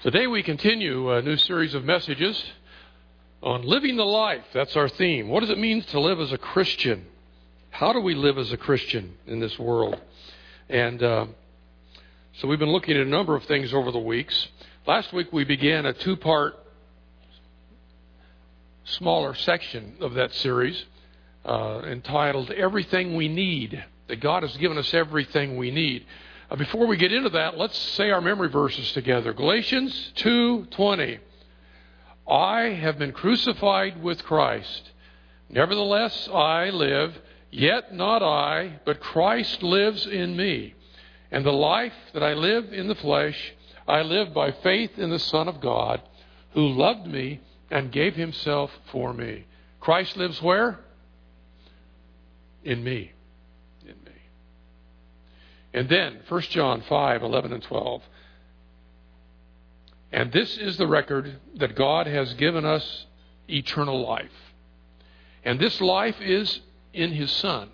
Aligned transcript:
Today 0.00 0.28
we 0.28 0.44
continue 0.44 1.10
a 1.10 1.20
new 1.22 1.36
series 1.36 1.74
of 1.74 1.84
messages 1.84 2.40
on 3.42 3.62
living 3.62 3.96
the 3.96 4.04
life. 4.04 4.44
That's 4.54 4.76
our 4.76 4.88
theme. 4.88 5.28
What 5.28 5.40
does 5.40 5.50
it 5.50 5.58
mean 5.58 5.82
to 5.82 5.98
live 5.98 6.20
as 6.20 6.30
a 6.30 6.38
Christian? 6.38 7.04
How 7.70 7.92
do 7.92 7.98
we 7.98 8.14
live 8.14 8.38
as 8.38 8.52
a 8.52 8.56
Christian 8.56 9.14
in 9.26 9.40
this 9.40 9.58
world? 9.58 10.00
And 10.68 11.02
uh, 11.02 11.26
so 12.34 12.46
we've 12.46 12.60
been 12.60 12.70
looking 12.70 12.96
at 12.96 13.04
a 13.04 13.10
number 13.10 13.34
of 13.34 13.42
things 13.46 13.74
over 13.74 13.90
the 13.90 13.98
weeks. 13.98 14.46
Last 14.86 15.12
week 15.12 15.32
we 15.32 15.42
began 15.42 15.84
a 15.84 15.92
two 15.92 16.16
part, 16.16 16.54
smaller 18.84 19.34
section 19.34 19.96
of 20.00 20.14
that 20.14 20.32
series 20.32 20.84
uh, 21.44 21.80
entitled 21.84 22.52
Everything 22.52 23.16
We 23.16 23.26
Need. 23.26 23.84
That 24.06 24.20
God 24.20 24.44
has 24.44 24.56
given 24.58 24.78
us 24.78 24.94
everything 24.94 25.56
we 25.56 25.72
need. 25.72 26.06
Uh, 26.50 26.56
before 26.56 26.86
we 26.86 26.96
get 26.96 27.12
into 27.12 27.28
that, 27.28 27.58
let's 27.58 27.78
say 27.78 28.10
our 28.10 28.22
memory 28.22 28.48
verses 28.48 28.90
together. 28.92 29.34
Galatians 29.34 30.12
2:20. 30.16 31.18
I 32.26 32.60
have 32.70 32.98
been 32.98 33.12
crucified 33.12 34.02
with 34.02 34.24
Christ. 34.24 34.90
Nevertheless 35.50 36.28
I 36.32 36.70
live, 36.70 37.20
yet 37.50 37.94
not 37.94 38.22
I, 38.22 38.80
but 38.84 39.00
Christ 39.00 39.62
lives 39.62 40.06
in 40.06 40.36
me. 40.36 40.74
And 41.30 41.44
the 41.44 41.52
life 41.52 41.94
that 42.14 42.22
I 42.22 42.32
live 42.32 42.72
in 42.72 42.88
the 42.88 42.94
flesh, 42.94 43.54
I 43.86 44.02
live 44.02 44.32
by 44.32 44.50
faith 44.50 44.98
in 44.98 45.10
the 45.10 45.18
Son 45.18 45.48
of 45.48 45.60
God, 45.60 46.00
who 46.52 46.66
loved 46.66 47.06
me 47.06 47.40
and 47.70 47.92
gave 47.92 48.14
himself 48.14 48.70
for 48.90 49.12
me. 49.12 49.44
Christ 49.80 50.16
lives 50.16 50.40
where? 50.42 50.80
In 52.64 52.82
me. 52.82 53.12
And 55.78 55.88
then 55.88 56.18
1 56.28 56.40
John 56.50 56.82
5 56.88 57.22
11 57.22 57.52
and 57.52 57.62
12. 57.62 58.02
And 60.10 60.32
this 60.32 60.58
is 60.58 60.76
the 60.76 60.88
record 60.88 61.38
that 61.54 61.76
God 61.76 62.08
has 62.08 62.34
given 62.34 62.64
us 62.64 63.06
eternal 63.48 64.04
life. 64.04 64.32
And 65.44 65.60
this 65.60 65.80
life 65.80 66.16
is 66.20 66.62
in 66.92 67.12
His 67.12 67.30
Son. 67.30 67.68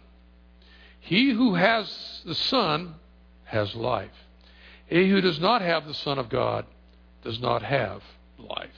He 1.01 1.31
who 1.31 1.55
has 1.55 2.21
the 2.27 2.35
Son 2.35 2.97
has 3.45 3.75
life. 3.75 4.11
He 4.85 5.09
who 5.09 5.23
does 5.23 5.41
not 5.41 5.63
have 5.63 5.87
the 5.87 5.95
Son 5.95 6.19
of 6.19 6.29
God 6.29 6.67
does 7.23 7.41
not 7.41 7.63
have 7.63 8.03
life. 8.39 8.69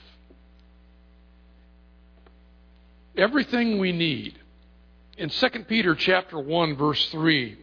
Everything 3.17 3.77
we 3.77 3.91
need. 3.91 4.39
In 5.17 5.27
2 5.27 5.49
Peter 5.67 5.95
chapter 5.95 6.39
1 6.39 6.77
verse 6.77 7.09
3, 7.09 7.57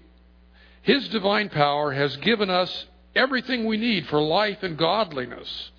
his 0.84 1.08
divine 1.08 1.48
power 1.48 1.92
has 1.92 2.14
given 2.18 2.50
us 2.50 2.84
everything 3.16 3.64
we 3.64 3.78
need 3.78 4.06
for 4.06 4.20
life 4.20 4.62
and 4.62 4.76
godliness 4.76 5.70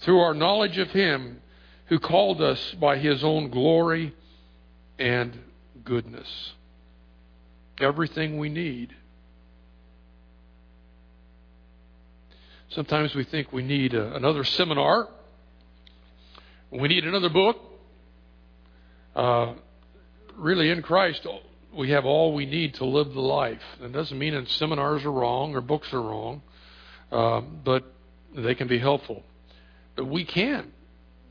through 0.00 0.18
our 0.18 0.34
knowledge 0.34 0.76
of 0.76 0.90
Him 0.90 1.40
who 1.86 2.00
called 2.00 2.42
us 2.42 2.74
by 2.80 2.98
His 2.98 3.22
own 3.22 3.48
glory 3.50 4.12
and 4.98 5.38
goodness. 5.84 6.52
Everything 7.78 8.38
we 8.38 8.48
need. 8.48 8.96
Sometimes 12.70 13.14
we 13.14 13.22
think 13.22 13.52
we 13.52 13.62
need 13.62 13.94
a, 13.94 14.16
another 14.16 14.42
seminar, 14.42 15.08
we 16.72 16.88
need 16.88 17.04
another 17.04 17.28
book. 17.28 17.56
Uh, 19.14 19.52
really, 20.36 20.70
in 20.70 20.82
Christ, 20.82 21.24
we 21.76 21.90
have 21.90 22.04
all 22.04 22.34
we 22.34 22.46
need 22.46 22.74
to 22.74 22.84
live 22.84 23.12
the 23.12 23.20
life. 23.20 23.62
That 23.80 23.92
doesn't 23.92 24.18
mean 24.18 24.34
that 24.34 24.48
seminars 24.48 25.04
are 25.04 25.12
wrong 25.12 25.54
or 25.54 25.60
books 25.60 25.92
are 25.92 26.00
wrong, 26.00 26.42
um, 27.10 27.60
but 27.64 27.84
they 28.34 28.54
can 28.54 28.68
be 28.68 28.78
helpful. 28.78 29.22
But 29.96 30.06
we 30.06 30.24
can. 30.24 30.72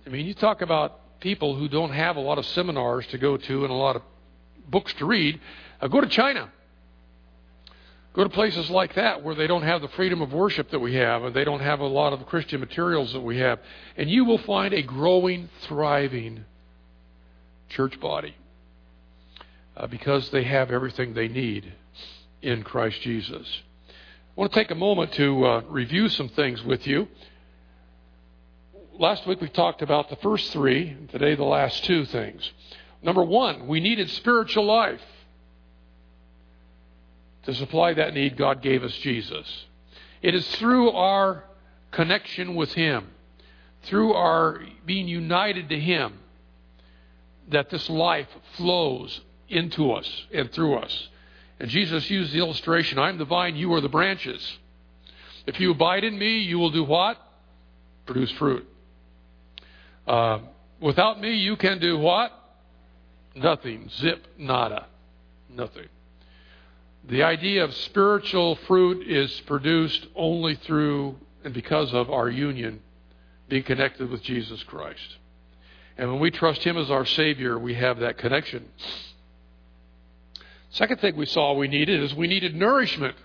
I 0.05 0.09
mean, 0.09 0.25
you 0.25 0.33
talk 0.33 0.61
about 0.61 1.19
people 1.19 1.55
who 1.55 1.67
don't 1.67 1.91
have 1.91 2.17
a 2.17 2.19
lot 2.19 2.37
of 2.37 2.45
seminars 2.47 3.07
to 3.07 3.17
go 3.17 3.37
to 3.37 3.63
and 3.63 3.71
a 3.71 3.75
lot 3.75 3.95
of 3.95 4.01
books 4.67 4.93
to 4.95 5.05
read. 5.05 5.39
Uh, 5.81 5.87
go 5.87 6.01
to 6.01 6.07
China. 6.07 6.49
Go 8.13 8.23
to 8.23 8.29
places 8.29 8.69
like 8.69 8.93
that 8.95 9.23
where 9.23 9.33
they 9.33 9.47
don't 9.47 9.63
have 9.63 9.81
the 9.81 9.87
freedom 9.89 10.21
of 10.21 10.33
worship 10.33 10.69
that 10.69 10.79
we 10.79 10.95
have, 10.95 11.23
and 11.23 11.35
they 11.35 11.43
don't 11.43 11.61
have 11.61 11.79
a 11.79 11.87
lot 11.87 12.13
of 12.13 12.23
Christian 12.27 12.59
materials 12.59 13.11
that 13.13 13.21
we 13.21 13.39
have. 13.39 13.59
And 13.97 14.09
you 14.09 14.25
will 14.25 14.37
find 14.39 14.73
a 14.73 14.83
growing, 14.83 15.49
thriving 15.61 16.45
church 17.69 17.99
body 17.99 18.35
uh, 19.75 19.87
because 19.87 20.29
they 20.29 20.43
have 20.43 20.71
everything 20.71 21.13
they 21.13 21.27
need 21.27 21.73
in 22.41 22.63
Christ 22.63 23.01
Jesus. 23.01 23.61
I 23.89 24.39
want 24.39 24.51
to 24.51 24.59
take 24.59 24.71
a 24.71 24.75
moment 24.75 25.13
to 25.13 25.45
uh, 25.45 25.61
review 25.67 26.09
some 26.09 26.29
things 26.29 26.63
with 26.63 26.85
you. 26.87 27.07
Last 28.99 29.25
week 29.25 29.41
we 29.41 29.49
talked 29.49 29.81
about 29.81 30.09
the 30.09 30.15
first 30.17 30.51
three, 30.51 30.95
today 31.11 31.35
the 31.35 31.43
last 31.43 31.83
two 31.85 32.05
things. 32.05 32.51
Number 33.01 33.23
one, 33.23 33.67
we 33.67 33.79
needed 33.79 34.09
spiritual 34.09 34.65
life. 34.65 35.01
To 37.43 37.53
supply 37.53 37.93
that 37.93 38.13
need, 38.13 38.37
God 38.37 38.61
gave 38.61 38.83
us 38.83 38.93
Jesus. 38.97 39.65
It 40.21 40.33
is 40.33 40.47
through 40.55 40.91
our 40.91 41.43
connection 41.91 42.55
with 42.55 42.73
Him, 42.73 43.09
through 43.83 44.13
our 44.13 44.61
being 44.85 45.07
united 45.07 45.69
to 45.69 45.79
Him, 45.79 46.19
that 47.49 47.69
this 47.69 47.89
life 47.89 48.29
flows 48.55 49.19
into 49.53 49.91
us 49.91 50.09
and 50.33 50.51
through 50.51 50.75
us. 50.77 51.09
And 51.59 51.69
Jesus 51.69 52.09
used 52.09 52.33
the 52.33 52.39
illustration 52.39 52.99
I'm 52.99 53.17
the 53.17 53.25
vine, 53.25 53.55
you 53.55 53.73
are 53.73 53.81
the 53.81 53.89
branches. 53.89 54.57
If 55.45 55.59
you 55.59 55.71
abide 55.71 56.03
in 56.03 56.17
me, 56.17 56.39
you 56.39 56.57
will 56.59 56.71
do 56.71 56.83
what? 56.83 57.17
Produce 58.05 58.31
fruit. 58.31 58.67
Uh, 60.07 60.39
without 60.81 61.19
me, 61.21 61.35
you 61.35 61.55
can 61.55 61.79
do 61.79 61.97
what? 61.97 62.31
Nothing. 63.35 63.89
Zip, 63.89 64.25
nada. 64.37 64.87
Nothing. 65.49 65.87
The 67.05 67.23
idea 67.23 67.63
of 67.63 67.73
spiritual 67.73 68.55
fruit 68.67 69.07
is 69.07 69.41
produced 69.41 70.07
only 70.15 70.55
through 70.55 71.17
and 71.43 71.53
because 71.53 71.93
of 71.93 72.09
our 72.09 72.29
union, 72.29 72.79
being 73.49 73.63
connected 73.63 74.09
with 74.09 74.23
Jesus 74.23 74.63
Christ. 74.63 75.17
And 75.97 76.09
when 76.09 76.21
we 76.21 76.31
trust 76.31 76.63
Him 76.63 76.77
as 76.77 76.89
our 76.89 77.05
Savior, 77.05 77.59
we 77.59 77.73
have 77.73 77.99
that 77.99 78.17
connection. 78.17 78.69
Second 80.73 81.01
thing 81.01 81.15
we 81.15 81.27
saw 81.27 81.53
we 81.53 81.67
needed 81.67 82.01
is 82.01 82.15
we 82.15 82.25
needed 82.25 82.55
nourishment. 82.55 83.15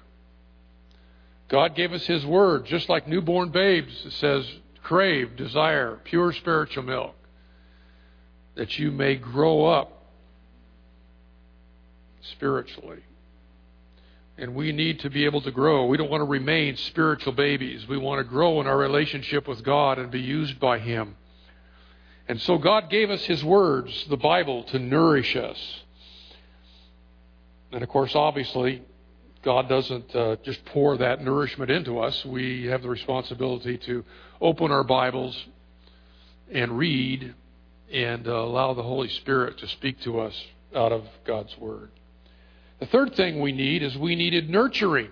God 1.48 1.74
gave 1.74 1.94
us 1.94 2.06
His 2.06 2.24
Word, 2.26 2.66
just 2.66 2.90
like 2.90 3.08
newborn 3.08 3.50
babes. 3.50 4.04
It 4.04 4.12
says, 4.12 4.46
crave, 4.82 5.34
desire 5.34 5.98
pure 6.04 6.32
spiritual 6.34 6.82
milk, 6.82 7.14
that 8.54 8.78
you 8.78 8.90
may 8.90 9.14
grow 9.14 9.64
up 9.64 10.04
spiritually. 12.20 13.02
And 14.36 14.54
we 14.54 14.72
need 14.72 15.00
to 15.00 15.10
be 15.10 15.24
able 15.24 15.40
to 15.40 15.50
grow. 15.50 15.86
We 15.86 15.96
don't 15.96 16.10
want 16.10 16.20
to 16.20 16.26
remain 16.26 16.76
spiritual 16.76 17.32
babies. 17.32 17.88
We 17.88 17.96
want 17.96 18.18
to 18.18 18.24
grow 18.24 18.60
in 18.60 18.66
our 18.66 18.76
relationship 18.76 19.48
with 19.48 19.64
God 19.64 19.98
and 19.98 20.10
be 20.10 20.20
used 20.20 20.60
by 20.60 20.80
Him. 20.80 21.16
And 22.28 22.42
so 22.42 22.58
God 22.58 22.90
gave 22.90 23.08
us 23.08 23.24
His 23.24 23.42
words, 23.42 24.04
the 24.10 24.18
Bible, 24.18 24.64
to 24.64 24.78
nourish 24.78 25.34
us. 25.34 25.56
And 27.72 27.82
of 27.82 27.88
course, 27.88 28.14
obviously, 28.14 28.82
God 29.42 29.68
doesn't 29.68 30.14
uh, 30.14 30.36
just 30.42 30.64
pour 30.66 30.96
that 30.98 31.22
nourishment 31.22 31.70
into 31.70 31.98
us. 32.00 32.24
We 32.24 32.66
have 32.66 32.82
the 32.82 32.88
responsibility 32.88 33.78
to 33.78 34.04
open 34.40 34.70
our 34.70 34.84
Bibles 34.84 35.46
and 36.50 36.78
read 36.78 37.34
and 37.92 38.26
uh, 38.26 38.32
allow 38.32 38.74
the 38.74 38.82
Holy 38.82 39.08
Spirit 39.08 39.58
to 39.58 39.68
speak 39.68 40.00
to 40.00 40.20
us 40.20 40.34
out 40.74 40.92
of 40.92 41.04
God's 41.24 41.56
Word. 41.58 41.90
The 42.80 42.86
third 42.86 43.14
thing 43.14 43.40
we 43.40 43.52
need 43.52 43.82
is 43.82 43.96
we 43.96 44.16
needed 44.16 44.48
nurturing. 44.48 45.10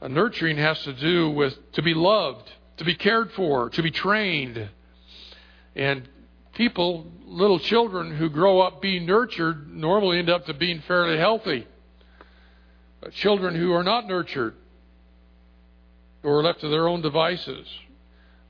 A 0.00 0.08
nurturing 0.08 0.56
has 0.56 0.82
to 0.82 0.92
do 0.92 1.30
with 1.30 1.54
to 1.72 1.82
be 1.82 1.94
loved, 1.94 2.50
to 2.78 2.84
be 2.84 2.94
cared 2.94 3.30
for, 3.32 3.70
to 3.70 3.82
be 3.82 3.90
trained. 3.90 4.68
And 5.76 6.08
people, 6.54 7.06
little 7.24 7.58
children 7.58 8.14
who 8.16 8.28
grow 8.28 8.60
up 8.60 8.82
being 8.82 9.06
nurtured, 9.06 9.72
normally 9.72 10.18
end 10.18 10.30
up 10.30 10.46
to 10.46 10.54
being 10.54 10.82
fairly 10.86 11.18
healthy. 11.18 11.66
But 13.00 13.12
children 13.12 13.54
who 13.54 13.72
are 13.72 13.82
not 13.82 14.06
nurtured, 14.06 14.54
who 16.22 16.28
are 16.28 16.42
left 16.42 16.60
to 16.60 16.68
their 16.68 16.86
own 16.86 17.02
devices, 17.02 17.66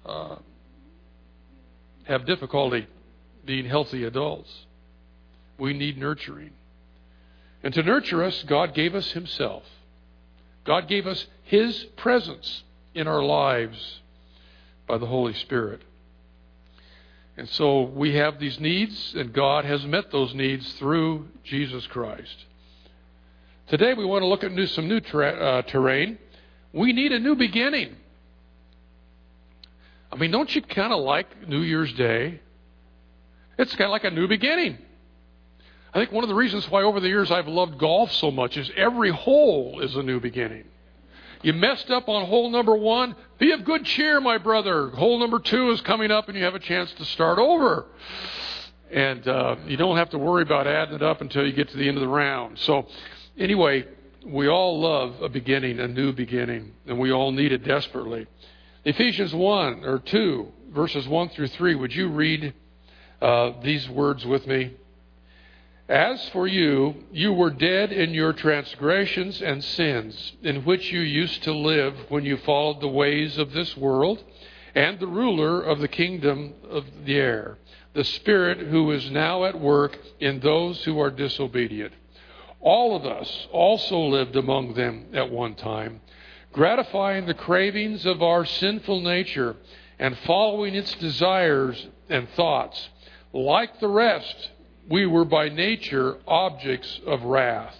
uh, 0.04 0.36
have 2.04 2.26
difficulty 2.26 2.86
being 3.44 3.64
healthy 3.66 4.04
adults. 4.04 4.50
We 5.58 5.72
need 5.72 5.96
nurturing. 5.96 6.50
And 7.62 7.72
to 7.74 7.82
nurture 7.82 8.24
us, 8.24 8.42
God 8.44 8.74
gave 8.74 8.94
us 8.94 9.12
Himself. 9.12 9.62
God 10.64 10.88
gave 10.88 11.06
us 11.06 11.26
His 11.44 11.84
presence 11.96 12.62
in 12.94 13.06
our 13.06 13.22
lives 13.22 14.00
by 14.86 14.98
the 14.98 15.06
Holy 15.06 15.34
Spirit. 15.34 15.80
And 17.36 17.48
so 17.48 17.82
we 17.82 18.14
have 18.14 18.38
these 18.38 18.60
needs, 18.60 19.14
and 19.16 19.32
God 19.32 19.64
has 19.64 19.84
met 19.86 20.10
those 20.10 20.34
needs 20.34 20.70
through 20.74 21.28
Jesus 21.44 21.86
Christ. 21.86 22.44
Today 23.68 23.94
we 23.94 24.04
want 24.04 24.22
to 24.22 24.26
look 24.26 24.44
at 24.44 24.52
new, 24.52 24.66
some 24.66 24.86
new 24.86 24.98
uh, 24.98 25.62
terrain. 25.62 26.18
We 26.72 26.92
need 26.92 27.12
a 27.12 27.18
new 27.18 27.34
beginning. 27.34 27.96
I 30.12 30.16
mean, 30.16 30.30
don't 30.30 30.54
you 30.54 30.60
kind 30.60 30.92
of 30.92 31.00
like 31.00 31.48
New 31.48 31.62
Year's 31.62 31.92
Day? 31.94 32.40
It's 33.58 33.74
kind 33.76 33.86
of 33.86 33.92
like 33.92 34.04
a 34.04 34.10
new 34.10 34.28
beginning. 34.28 34.76
I 35.94 35.98
think 35.98 36.12
one 36.12 36.24
of 36.24 36.28
the 36.28 36.34
reasons 36.34 36.70
why 36.70 36.82
over 36.82 37.00
the 37.00 37.08
years 37.08 37.30
I've 37.30 37.48
loved 37.48 37.78
golf 37.78 38.12
so 38.12 38.30
much 38.30 38.58
is 38.58 38.70
every 38.76 39.10
hole 39.10 39.80
is 39.80 39.94
a 39.96 40.02
new 40.02 40.20
beginning. 40.20 40.64
You 41.42 41.52
messed 41.52 41.90
up 41.90 42.08
on 42.08 42.26
hole 42.26 42.50
number 42.50 42.76
one. 42.76 43.16
Be 43.38 43.50
of 43.50 43.64
good 43.64 43.84
cheer, 43.84 44.20
my 44.20 44.38
brother. 44.38 44.90
Hole 44.90 45.18
number 45.18 45.40
two 45.40 45.70
is 45.70 45.80
coming 45.80 46.12
up, 46.12 46.28
and 46.28 46.38
you 46.38 46.44
have 46.44 46.54
a 46.54 46.60
chance 46.60 46.92
to 46.92 47.04
start 47.04 47.40
over. 47.40 47.86
And 48.92 49.26
uh, 49.26 49.56
you 49.66 49.76
don't 49.76 49.96
have 49.96 50.10
to 50.10 50.18
worry 50.18 50.42
about 50.42 50.68
adding 50.68 50.94
it 50.94 51.02
up 51.02 51.20
until 51.20 51.44
you 51.44 51.52
get 51.52 51.68
to 51.70 51.76
the 51.76 51.88
end 51.88 51.96
of 51.96 52.00
the 52.02 52.08
round. 52.08 52.60
So, 52.60 52.86
anyway, 53.36 53.86
we 54.24 54.46
all 54.46 54.80
love 54.80 55.20
a 55.20 55.28
beginning, 55.28 55.80
a 55.80 55.88
new 55.88 56.12
beginning, 56.12 56.72
and 56.86 56.98
we 56.98 57.10
all 57.10 57.32
need 57.32 57.50
it 57.50 57.64
desperately. 57.64 58.28
Ephesians 58.84 59.34
1 59.34 59.84
or 59.84 59.98
2, 59.98 60.52
verses 60.70 61.08
1 61.08 61.30
through 61.30 61.48
3. 61.48 61.74
Would 61.74 61.94
you 61.94 62.08
read 62.08 62.54
uh, 63.20 63.52
these 63.62 63.88
words 63.88 64.24
with 64.24 64.46
me? 64.46 64.76
As 65.88 66.28
for 66.28 66.46
you, 66.46 67.04
you 67.12 67.32
were 67.32 67.50
dead 67.50 67.92
in 67.92 68.14
your 68.14 68.32
transgressions 68.32 69.42
and 69.42 69.62
sins, 69.64 70.32
in 70.42 70.64
which 70.64 70.92
you 70.92 71.00
used 71.00 71.42
to 71.42 71.52
live 71.52 71.94
when 72.08 72.24
you 72.24 72.36
followed 72.36 72.80
the 72.80 72.88
ways 72.88 73.36
of 73.36 73.52
this 73.52 73.76
world 73.76 74.22
and 74.74 74.98
the 74.98 75.06
ruler 75.06 75.60
of 75.60 75.80
the 75.80 75.88
kingdom 75.88 76.54
of 76.70 76.86
the 77.04 77.16
air, 77.16 77.58
the 77.94 78.04
Spirit 78.04 78.58
who 78.58 78.90
is 78.92 79.10
now 79.10 79.44
at 79.44 79.60
work 79.60 79.98
in 80.20 80.40
those 80.40 80.84
who 80.84 81.00
are 81.00 81.10
disobedient. 81.10 81.92
All 82.60 82.94
of 82.94 83.04
us 83.04 83.48
also 83.50 83.98
lived 83.98 84.36
among 84.36 84.74
them 84.74 85.06
at 85.12 85.30
one 85.30 85.56
time, 85.56 86.00
gratifying 86.52 87.26
the 87.26 87.34
cravings 87.34 88.06
of 88.06 88.22
our 88.22 88.44
sinful 88.44 89.00
nature 89.00 89.56
and 89.98 90.16
following 90.18 90.76
its 90.76 90.94
desires 90.94 91.88
and 92.08 92.28
thoughts. 92.30 92.88
Like 93.32 93.80
the 93.80 93.88
rest, 93.88 94.51
we 94.88 95.06
were 95.06 95.24
by 95.24 95.48
nature 95.48 96.16
objects 96.26 97.00
of 97.06 97.22
wrath. 97.22 97.76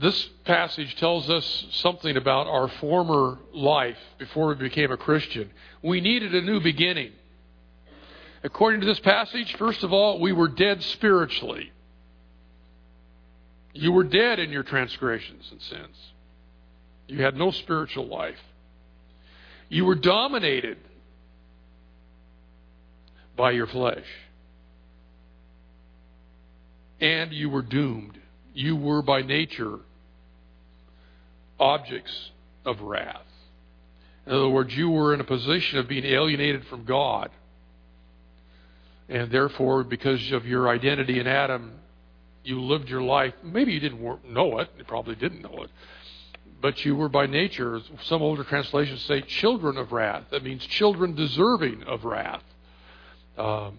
This 0.00 0.30
passage 0.44 0.96
tells 0.96 1.28
us 1.28 1.66
something 1.72 2.16
about 2.16 2.46
our 2.46 2.68
former 2.68 3.38
life 3.52 3.98
before 4.18 4.48
we 4.48 4.54
became 4.54 4.90
a 4.90 4.96
Christian. 4.96 5.50
We 5.82 6.00
needed 6.00 6.34
a 6.34 6.40
new 6.40 6.60
beginning. 6.60 7.12
According 8.42 8.80
to 8.80 8.86
this 8.86 9.00
passage, 9.00 9.54
first 9.56 9.84
of 9.84 9.92
all, 9.92 10.18
we 10.18 10.32
were 10.32 10.48
dead 10.48 10.82
spiritually. 10.82 11.70
You 13.74 13.92
were 13.92 14.04
dead 14.04 14.38
in 14.38 14.50
your 14.50 14.62
transgressions 14.62 15.46
and 15.50 15.60
sins. 15.60 15.96
You 17.06 17.22
had 17.22 17.36
no 17.36 17.50
spiritual 17.50 18.06
life. 18.06 18.40
You 19.68 19.84
were 19.84 19.94
dominated 19.94 20.78
by 23.40 23.52
your 23.52 23.66
flesh. 23.66 24.04
And 27.00 27.32
you 27.32 27.48
were 27.48 27.62
doomed. 27.62 28.18
You 28.52 28.76
were 28.76 29.00
by 29.00 29.22
nature 29.22 29.78
objects 31.58 32.12
of 32.66 32.82
wrath. 32.82 33.22
In 34.26 34.34
other 34.34 34.50
words, 34.50 34.76
you 34.76 34.90
were 34.90 35.14
in 35.14 35.20
a 35.20 35.24
position 35.24 35.78
of 35.78 35.88
being 35.88 36.04
alienated 36.04 36.66
from 36.66 36.84
God. 36.84 37.30
And 39.08 39.30
therefore, 39.30 39.84
because 39.84 40.32
of 40.32 40.44
your 40.44 40.68
identity 40.68 41.18
in 41.18 41.26
Adam, 41.26 41.72
you 42.44 42.60
lived 42.60 42.90
your 42.90 43.02
life. 43.02 43.32
Maybe 43.42 43.72
you 43.72 43.80
didn't 43.80 44.02
know 44.30 44.58
it. 44.58 44.68
You 44.76 44.84
probably 44.84 45.14
didn't 45.14 45.40
know 45.40 45.62
it. 45.62 45.70
But 46.60 46.84
you 46.84 46.94
were 46.94 47.08
by 47.08 47.24
nature, 47.24 47.80
some 48.02 48.20
older 48.20 48.44
translations 48.44 49.00
say, 49.04 49.22
children 49.22 49.78
of 49.78 49.92
wrath. 49.92 50.24
That 50.30 50.44
means 50.44 50.62
children 50.66 51.14
deserving 51.14 51.84
of 51.84 52.04
wrath. 52.04 52.42
Um, 53.36 53.78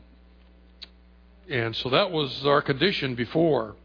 and 1.49 1.75
so 1.75 1.89
that 1.89 2.11
was 2.11 2.45
our 2.45 2.61
condition 2.61 3.15
before. 3.15 3.75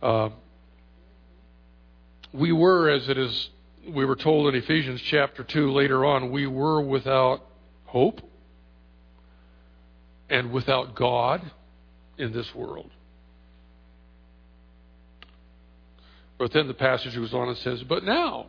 Uh, 0.00 0.30
we 2.32 2.52
were, 2.52 2.88
as 2.88 3.08
it 3.08 3.18
is, 3.18 3.50
we 3.88 4.04
were 4.04 4.16
told 4.16 4.54
in 4.54 4.60
Ephesians 4.60 5.00
chapter 5.02 5.44
2 5.44 5.72
later 5.72 6.04
on, 6.04 6.30
we 6.30 6.46
were 6.46 6.80
without 6.80 7.44
hope 7.84 8.20
and 10.30 10.52
without 10.52 10.94
God 10.94 11.42
in 12.16 12.32
this 12.32 12.54
world. 12.54 12.90
But 16.38 16.52
then 16.52 16.68
the 16.68 16.74
passage 16.74 17.14
goes 17.14 17.34
on 17.34 17.48
and 17.48 17.58
says, 17.58 17.82
But 17.82 18.02
now, 18.02 18.46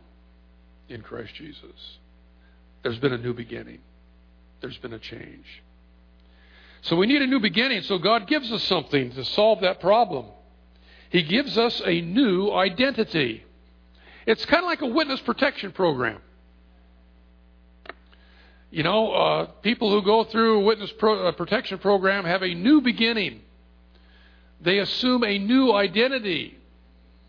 in 0.88 1.02
Christ 1.02 1.34
Jesus, 1.34 1.98
there's 2.82 2.98
been 2.98 3.12
a 3.12 3.18
new 3.18 3.34
beginning 3.34 3.80
there's 4.64 4.78
been 4.78 4.94
a 4.94 4.98
change. 4.98 5.62
So 6.80 6.96
we 6.96 7.06
need 7.06 7.20
a 7.20 7.26
new 7.26 7.38
beginning. 7.38 7.82
So 7.82 7.98
God 7.98 8.26
gives 8.26 8.50
us 8.50 8.62
something 8.62 9.12
to 9.12 9.22
solve 9.22 9.60
that 9.60 9.78
problem. 9.78 10.24
He 11.10 11.22
gives 11.22 11.58
us 11.58 11.82
a 11.84 12.00
new 12.00 12.50
identity. 12.50 13.44
It's 14.26 14.46
kind 14.46 14.64
of 14.64 14.68
like 14.70 14.80
a 14.80 14.86
witness 14.86 15.20
protection 15.20 15.72
program. 15.72 16.18
You 18.70 18.84
know, 18.84 19.12
uh, 19.12 19.44
people 19.60 19.90
who 19.90 20.00
go 20.02 20.24
through 20.24 20.60
a 20.60 20.64
witness 20.64 20.90
pro- 20.92 21.28
uh, 21.28 21.32
protection 21.32 21.76
program 21.76 22.24
have 22.24 22.42
a 22.42 22.54
new 22.54 22.80
beginning. 22.80 23.42
They 24.62 24.78
assume 24.78 25.24
a 25.24 25.38
new 25.38 25.72
identity. 25.72 26.56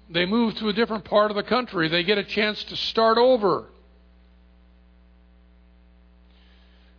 They 0.09 0.25
move 0.25 0.55
to 0.55 0.69
a 0.69 0.73
different 0.73 1.03
part 1.03 1.31
of 1.31 1.35
the 1.35 1.43
country. 1.43 1.89
They 1.89 2.03
get 2.03 2.17
a 2.17 2.23
chance 2.23 2.63
to 2.63 2.77
start 2.77 3.17
over. 3.17 3.65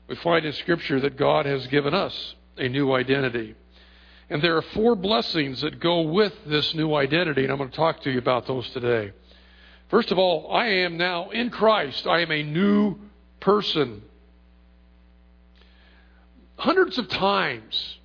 We 0.08 0.16
find 0.16 0.44
in 0.44 0.52
Scripture 0.52 1.00
that 1.00 1.16
God 1.16 1.46
has 1.46 1.66
given 1.66 1.94
us 1.94 2.34
a 2.56 2.68
new 2.68 2.92
identity. 2.92 3.54
And 4.28 4.42
there 4.42 4.56
are 4.56 4.62
four 4.62 4.96
blessings 4.96 5.60
that 5.60 5.80
go 5.80 6.00
with 6.00 6.32
this 6.46 6.74
new 6.74 6.94
identity, 6.94 7.44
and 7.44 7.52
I'm 7.52 7.58
going 7.58 7.70
to 7.70 7.76
talk 7.76 8.02
to 8.02 8.10
you 8.10 8.18
about 8.18 8.46
those 8.46 8.68
today. 8.70 9.12
First 9.88 10.10
of 10.10 10.18
all, 10.18 10.52
I 10.52 10.66
am 10.66 10.96
now 10.96 11.30
in 11.30 11.50
Christ. 11.50 12.06
I 12.06 12.20
am 12.20 12.32
a 12.32 12.42
new 12.42 12.96
person. 13.40 14.02
Hundreds 16.56 16.98
of 16.98 17.08
times 17.08 17.98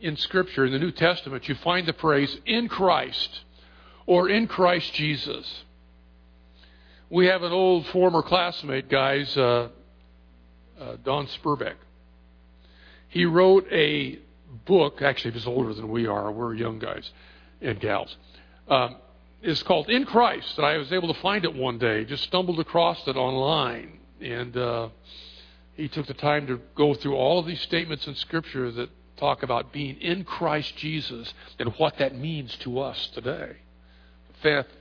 in 0.00 0.16
Scripture, 0.16 0.64
in 0.64 0.72
the 0.72 0.78
New 0.78 0.90
Testament, 0.90 1.48
you 1.48 1.54
find 1.56 1.86
the 1.86 1.92
phrase 1.92 2.36
in 2.46 2.68
Christ 2.68 3.40
or 4.06 4.28
in 4.28 4.48
Christ 4.48 4.92
Jesus. 4.94 5.64
We 7.08 7.26
have 7.26 7.42
an 7.42 7.52
old 7.52 7.86
former 7.88 8.22
classmate, 8.22 8.88
guys, 8.88 9.36
uh, 9.36 9.68
uh, 10.80 10.96
Don 11.04 11.26
Spurbeck. 11.26 11.74
He 13.08 13.24
wrote 13.24 13.66
a 13.70 14.18
book, 14.66 15.02
actually, 15.02 15.32
he's 15.32 15.46
older 15.46 15.74
than 15.74 15.88
we 15.90 16.06
are. 16.06 16.30
We're 16.32 16.54
young 16.54 16.78
guys 16.78 17.10
and 17.60 17.78
gals. 17.80 18.16
Um, 18.68 18.96
it's 19.42 19.62
called 19.62 19.88
In 19.88 20.04
Christ, 20.04 20.58
I 20.58 20.76
was 20.76 20.92
able 20.92 21.12
to 21.12 21.20
find 21.20 21.44
it 21.44 21.54
one 21.54 21.78
day. 21.78 22.04
Just 22.04 22.24
stumbled 22.24 22.60
across 22.60 23.06
it 23.08 23.16
online, 23.16 23.98
and 24.20 24.56
uh, 24.56 24.88
he 25.74 25.88
took 25.88 26.06
the 26.06 26.14
time 26.14 26.46
to 26.46 26.60
go 26.74 26.94
through 26.94 27.16
all 27.16 27.38
of 27.38 27.46
these 27.46 27.60
statements 27.62 28.06
in 28.06 28.14
Scripture 28.14 28.70
that 28.72 28.90
talk 29.16 29.42
about 29.42 29.72
being 29.72 29.96
in 29.96 30.24
Christ 30.24 30.76
Jesus 30.76 31.32
and 31.58 31.70
what 31.76 31.98
that 31.98 32.16
means 32.16 32.56
to 32.58 32.80
us 32.80 33.08
today. 33.14 33.56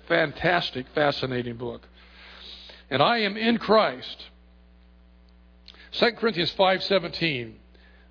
Fantastic, 0.07 0.87
fascinating 0.95 1.57
book. 1.57 1.87
And 2.89 3.01
I 3.01 3.19
am 3.19 3.37
in 3.37 3.57
Christ. 3.57 4.29
2 5.93 6.11
Corinthians 6.13 6.53
5:17 6.53 7.53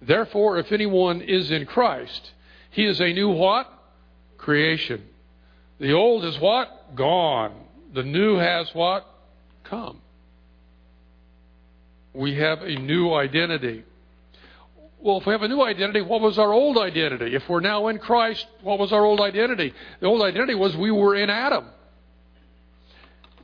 Therefore 0.00 0.58
if 0.58 0.72
anyone 0.72 1.20
is 1.20 1.50
in 1.50 1.66
Christ 1.66 2.32
he 2.70 2.84
is 2.84 3.00
a 3.00 3.12
new 3.12 3.30
what? 3.30 3.72
creation. 4.36 5.02
The 5.80 5.92
old 5.92 6.24
is 6.24 6.38
what? 6.38 6.94
gone. 6.94 7.52
The 7.92 8.02
new 8.02 8.36
has 8.36 8.74
what? 8.74 9.06
come. 9.64 10.00
We 12.14 12.36
have 12.36 12.62
a 12.62 12.74
new 12.74 13.12
identity. 13.12 13.84
Well, 15.00 15.18
if 15.18 15.26
we 15.26 15.32
have 15.32 15.42
a 15.42 15.48
new 15.48 15.62
identity, 15.62 16.00
what 16.00 16.20
was 16.20 16.38
our 16.38 16.52
old 16.52 16.78
identity? 16.78 17.34
If 17.34 17.48
we're 17.48 17.60
now 17.60 17.88
in 17.88 17.98
Christ, 17.98 18.46
what 18.62 18.78
was 18.78 18.92
our 18.92 19.04
old 19.04 19.20
identity? 19.20 19.72
The 20.00 20.06
old 20.06 20.22
identity 20.22 20.54
was 20.54 20.76
we 20.76 20.90
were 20.90 21.14
in 21.14 21.30
Adam. 21.30 21.66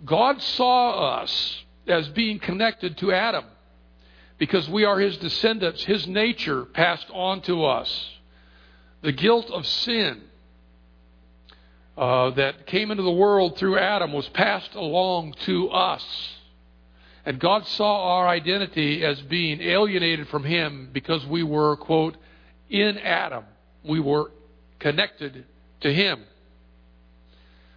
God 0.04 0.42
saw 0.42 1.20
us 1.20 1.62
as 1.86 2.08
being 2.08 2.38
connected 2.38 2.96
to 2.98 3.12
Adam 3.12 3.44
because 4.44 4.68
we 4.68 4.84
are 4.84 5.00
his 5.00 5.16
descendants, 5.16 5.82
his 5.84 6.06
nature 6.06 6.66
passed 6.66 7.06
on 7.14 7.40
to 7.40 7.64
us. 7.64 8.10
The 9.00 9.10
guilt 9.10 9.50
of 9.50 9.66
sin 9.66 10.20
uh, 11.96 12.28
that 12.32 12.66
came 12.66 12.90
into 12.90 13.02
the 13.02 13.10
world 13.10 13.56
through 13.56 13.78
Adam 13.78 14.12
was 14.12 14.28
passed 14.28 14.74
along 14.74 15.32
to 15.46 15.70
us. 15.70 16.04
And 17.24 17.40
God 17.40 17.66
saw 17.68 18.18
our 18.18 18.28
identity 18.28 19.02
as 19.02 19.18
being 19.22 19.62
alienated 19.62 20.28
from 20.28 20.44
him 20.44 20.90
because 20.92 21.24
we 21.24 21.42
were, 21.42 21.78
quote, 21.78 22.18
in 22.68 22.98
Adam. 22.98 23.44
We 23.82 23.98
were 23.98 24.30
connected 24.78 25.46
to 25.80 25.90
him. 25.90 26.22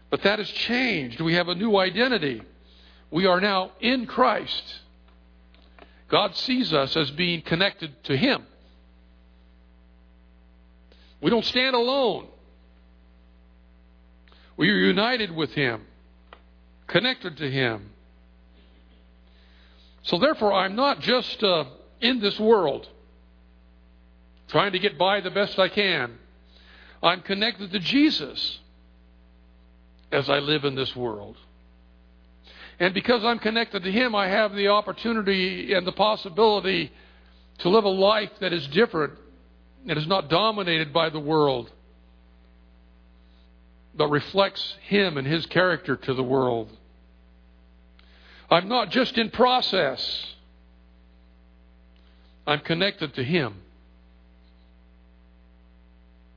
But 0.10 0.22
that 0.24 0.40
has 0.40 0.50
changed. 0.50 1.22
We 1.22 1.36
have 1.36 1.48
a 1.48 1.56
new 1.56 1.78
identity. 1.78 2.42
We 3.10 3.26
are 3.26 3.40
now 3.40 3.72
in 3.80 4.06
Christ. 4.06 4.82
God 6.08 6.36
sees 6.36 6.74
us 6.74 6.96
as 6.96 7.12
being 7.12 7.42
connected 7.42 8.04
to 8.06 8.16
Him. 8.16 8.46
We 11.22 11.30
don't 11.30 11.46
stand 11.46 11.76
alone. 11.76 12.28
We 14.56 14.70
are 14.70 14.78
united 14.78 15.36
with 15.36 15.52
Him, 15.54 15.82
connected 16.88 17.38
to 17.38 17.50
Him. 17.50 17.92
So, 20.04 20.18
therefore, 20.18 20.54
I'm 20.54 20.76
not 20.76 21.02
just 21.02 21.44
uh, 21.44 21.66
in 22.00 22.20
this 22.20 22.40
world 22.40 22.88
trying 24.48 24.72
to 24.72 24.80
get 24.80 24.98
by 24.98 25.20
the 25.20 25.30
best 25.30 25.60
I 25.60 25.68
can. 25.68 26.18
I'm 27.04 27.22
connected 27.22 27.72
to 27.72 27.80
Jesus 27.80 28.60
as 30.12 30.30
I 30.30 30.40
live 30.40 30.64
in 30.64 30.76
this 30.76 30.96
world. 30.96 31.38
And 32.80 32.94
because 32.94 33.24
I'm 33.24 33.40
connected 33.40 33.84
to 33.84 33.92
Him, 33.92 34.14
I 34.14 34.28
have 34.28 34.54
the 34.54 34.68
opportunity 34.68 35.74
and 35.74 35.86
the 35.86 35.92
possibility 35.92 36.92
to 37.60 37.70
live 37.70 37.86
a 37.86 37.90
life 37.90 38.32
that 38.40 38.54
is 38.54 38.68
different, 38.68 39.14
that 39.88 39.98
is 39.98 40.06
not 40.06 40.30
dominated 40.30 40.94
by 40.94 41.10
the 41.10 41.20
world, 41.20 41.72
but 43.96 44.10
reflects 44.10 44.76
Him 44.84 45.18
and 45.18 45.26
His 45.26 45.46
character 45.48 45.96
to 45.96 46.14
the 46.14 46.24
world. 46.24 46.70
I'm 48.50 48.68
not 48.70 48.92
just 48.92 49.18
in 49.18 49.32
process, 49.32 50.26
I'm 52.46 52.60
connected 52.60 53.16
to 53.16 53.24
Him 53.24 53.56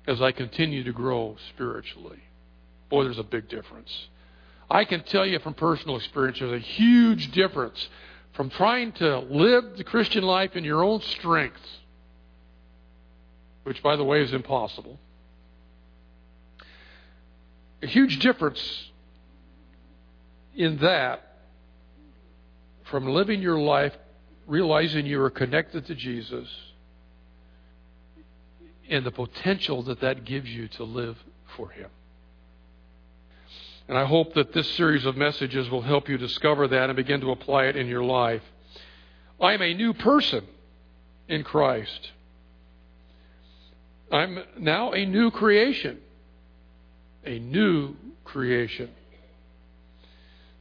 as 0.06 0.22
I 0.22 0.32
continue 0.32 0.82
to 0.84 0.92
grow 0.92 1.36
spiritually. 1.50 2.18
Boy, 2.88 3.04
there's 3.04 3.18
a 3.18 3.22
big 3.22 3.48
difference. 3.48 4.08
I 4.70 4.84
can 4.84 5.02
tell 5.02 5.26
you 5.26 5.38
from 5.40 5.54
personal 5.54 5.96
experience, 5.96 6.38
there's 6.38 6.52
a 6.52 6.64
huge 6.64 7.32
difference 7.32 7.88
from 8.34 8.50
trying 8.50 8.92
to 8.92 9.18
live 9.18 9.76
the 9.76 9.84
Christian 9.84 10.22
life 10.22 10.54
in 10.54 10.62
your 10.62 10.84
own 10.84 11.00
strength, 11.00 11.60
which, 13.64 13.82
by 13.82 13.96
the 13.96 14.04
way, 14.04 14.22
is 14.22 14.32
impossible. 14.32 14.98
A 17.82 17.86
huge 17.86 18.20
difference 18.20 18.90
in 20.54 20.78
that 20.78 21.38
from 22.84 23.08
living 23.08 23.42
your 23.42 23.58
life 23.58 23.96
realizing 24.46 25.06
you 25.06 25.20
are 25.22 25.30
connected 25.30 25.86
to 25.86 25.94
Jesus 25.94 26.48
and 28.88 29.04
the 29.04 29.10
potential 29.10 29.82
that 29.84 30.00
that 30.00 30.24
gives 30.24 30.48
you 30.48 30.68
to 30.68 30.84
live 30.84 31.16
for 31.56 31.70
Him. 31.70 31.88
And 33.88 33.98
I 33.98 34.04
hope 34.04 34.34
that 34.34 34.52
this 34.52 34.70
series 34.76 35.04
of 35.04 35.16
messages 35.16 35.68
will 35.68 35.82
help 35.82 36.08
you 36.08 36.16
discover 36.16 36.68
that 36.68 36.90
and 36.90 36.96
begin 36.96 37.20
to 37.22 37.32
apply 37.32 37.64
it 37.64 37.76
in 37.76 37.86
your 37.88 38.04
life. 38.04 38.42
I 39.40 39.54
am 39.54 39.62
a 39.62 39.74
new 39.74 39.94
person 39.94 40.44
in 41.28 41.42
Christ. 41.42 42.12
I'm 44.12 44.38
now 44.58 44.92
a 44.92 45.04
new 45.06 45.30
creation. 45.30 45.98
A 47.24 47.38
new 47.38 47.96
creation. 48.24 48.90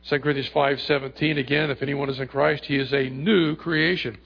2 0.08 0.20
Corinthians 0.20 0.50
5:17 0.50 1.38
again 1.38 1.70
if 1.70 1.82
anyone 1.82 2.10
is 2.10 2.20
in 2.20 2.28
Christ 2.28 2.66
he 2.66 2.78
is 2.78 2.94
a 2.94 3.10
new 3.10 3.56
creation. 3.56 4.18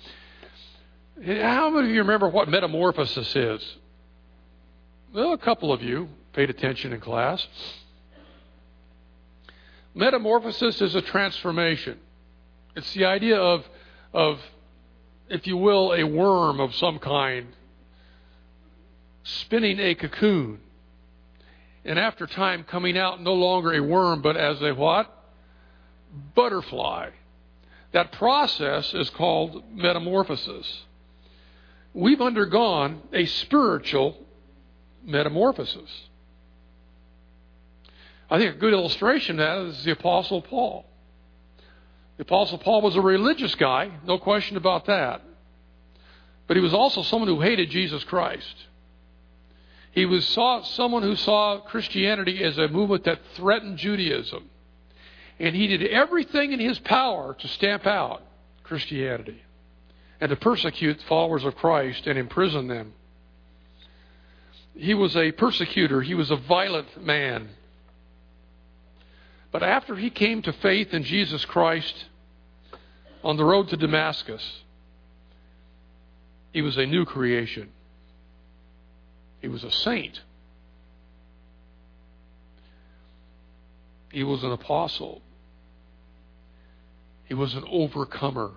How 1.26 1.70
many 1.70 1.88
of 1.88 1.94
you 1.94 2.02
remember 2.02 2.28
what 2.28 2.48
metamorphosis 2.48 3.36
is? 3.36 3.76
Well, 5.14 5.34
a 5.34 5.38
couple 5.38 5.72
of 5.72 5.82
you 5.82 6.10
paid 6.34 6.50
attention 6.50 6.94
in 6.94 7.00
class. 7.00 7.46
Metamorphosis 9.96 10.82
is 10.82 10.96
a 10.96 11.02
transformation. 11.02 12.00
It's 12.76 12.92
the 12.94 13.06
idea 13.06 13.38
of, 13.38 13.64
of, 14.14 14.40
if 15.30 15.46
you 15.46 15.58
will, 15.58 15.94
a 15.94 16.04
worm 16.04 16.60
of 16.60 16.74
some 16.76 17.00
kind 17.00 17.48
spinning 19.24 19.80
a 19.80 19.96
cocoon. 19.96 20.60
And 21.86 22.00
after 22.00 22.26
time 22.28 22.64
coming 22.64 22.98
out 22.98 23.22
no 23.22 23.34
longer 23.34 23.74
a 23.74 23.82
worm, 23.82 24.22
but 24.22 24.38
as 24.38 24.62
a 24.62 24.74
what? 24.74 25.12
Butterfly. 26.36 27.10
That 27.92 28.12
process 28.14 28.94
is 28.94 29.10
called 29.12 29.64
metamorphosis. 29.74 30.84
We've 31.94 32.22
undergone 32.22 33.02
a 33.12 33.26
spiritual 33.26 34.18
metamorphosis. 35.06 35.90
I 38.30 38.40
think 38.40 38.56
a 38.56 38.58
good 38.58 38.74
illustration 38.74 39.40
of 39.40 39.46
that 39.46 39.78
is 39.78 39.84
the 39.84 39.92
Apostle 39.92 40.42
Paul. 40.42 40.86
The 42.18 42.24
Apostle 42.24 42.58
Paul 42.58 42.82
was 42.82 42.96
a 42.96 43.02
religious 43.02 43.56
guy, 43.56 43.92
no 44.06 44.18
question 44.18 44.58
about 44.58 44.86
that. 44.86 45.22
But 46.48 46.58
he 46.58 46.64
was 46.64 46.74
also 46.74 47.04
someone 47.04 47.28
who 47.28 47.42
hated 47.42 47.70
Jesus 47.70 48.04
Christ. 48.04 48.56
He 49.92 50.06
was 50.06 50.28
saw, 50.28 50.64
someone 50.64 51.04
who 51.04 51.16
saw 51.16 51.60
Christianity 51.60 52.44
as 52.44 52.58
a 52.58 52.68
movement 52.68 53.04
that 53.06 53.20
threatened 53.36 53.78
Judaism. 53.78 54.50
And 55.40 55.56
he 55.56 55.68
did 55.68 55.84
everything 55.84 56.52
in 56.52 56.60
his 56.60 56.80
power 56.80 57.36
to 57.40 57.48
stamp 57.48 57.86
out 57.86 58.24
Christianity 58.64 59.42
and 60.20 60.30
to 60.30 60.36
persecute 60.36 61.02
followers 61.04 61.44
of 61.44 61.56
Christ 61.56 62.08
and 62.08 62.18
imprison 62.18 62.68
them. 62.68 62.94
He 64.76 64.94
was 64.94 65.16
a 65.16 65.32
persecutor, 65.32 66.02
he 66.02 66.16
was 66.16 66.32
a 66.32 66.36
violent 66.36 67.04
man. 67.04 67.50
But 69.54 69.62
after 69.62 69.96
he 69.96 70.10
came 70.10 70.42
to 70.42 70.52
faith 70.52 70.96
in 70.96 71.04
Jesus 71.04 71.46
Christ 71.46 72.06
on 73.24 73.38
the 73.38 73.46
road 73.46 73.70
to 73.70 73.78
Damascus, 73.78 74.64
he 76.52 76.64
was 76.64 76.76
a 76.76 76.88
new 76.88 77.06
creation. 77.06 77.70
He 79.42 79.48
was 79.48 79.64
a 79.64 79.72
saint. 79.72 80.22
He 84.12 84.24
was 84.24 84.44
an 84.44 84.52
apostle. 84.52 85.22
He 87.26 87.36
was 87.36 87.54
an 87.54 87.64
overcomer. 87.70 88.52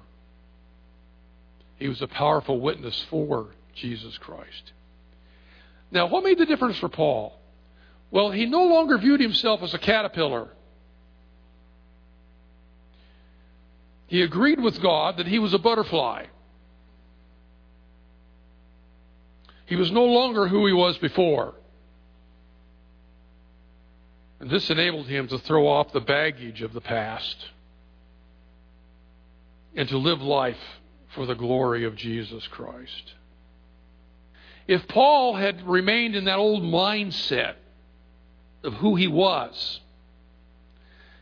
He 1.79 1.89
was 1.89 2.01
a 2.01 2.07
powerful 2.07 2.59
witness 2.59 3.05
for 3.11 3.49
Jesus 3.75 4.17
Christ. 4.17 4.73
Now, 5.91 6.07
what 6.07 6.25
made 6.25 6.39
the 6.39 6.47
difference 6.47 6.79
for 6.79 6.89
Paul? 6.89 7.39
Well, 8.11 8.31
he 8.31 8.47
no 8.47 8.65
longer 8.65 8.97
viewed 8.97 9.21
himself 9.21 9.63
as 9.63 9.75
a 9.75 9.79
caterpillar. 9.79 10.49
He 14.07 14.23
agreed 14.23 14.61
with 14.61 14.81
God 14.81 15.17
that 15.17 15.27
he 15.27 15.39
was 15.39 15.53
a 15.53 15.59
butterfly. 15.59 16.27
He 19.67 19.77
was 19.77 19.91
no 19.91 20.05
longer 20.05 20.47
who 20.47 20.67
he 20.67 20.73
was 20.73 20.97
before. 20.99 21.55
And 24.39 24.49
this 24.49 24.71
enabled 24.71 25.07
him 25.07 25.27
to 25.29 25.39
throw 25.39 25.67
off 25.67 25.93
the 25.93 26.01
baggage 26.01 26.63
of 26.63 26.73
the 26.73 26.81
past 26.81 27.37
and 29.75 29.89
to 29.89 29.99
live 29.99 30.23
life 30.23 30.57
for 31.15 31.27
the 31.27 31.35
glory 31.35 31.85
of 31.85 31.97
Jesus 31.97 32.47
Christ. 32.47 33.15
If 34.69 34.87
Paul 34.89 35.35
had 35.35 35.67
remained 35.67 36.15
in 36.15 36.25
that 36.25 36.39
old 36.39 36.63
mindset 36.63 37.55
of 38.63 38.75
who 38.75 38.95
he 38.97 39.09
was, 39.09 39.81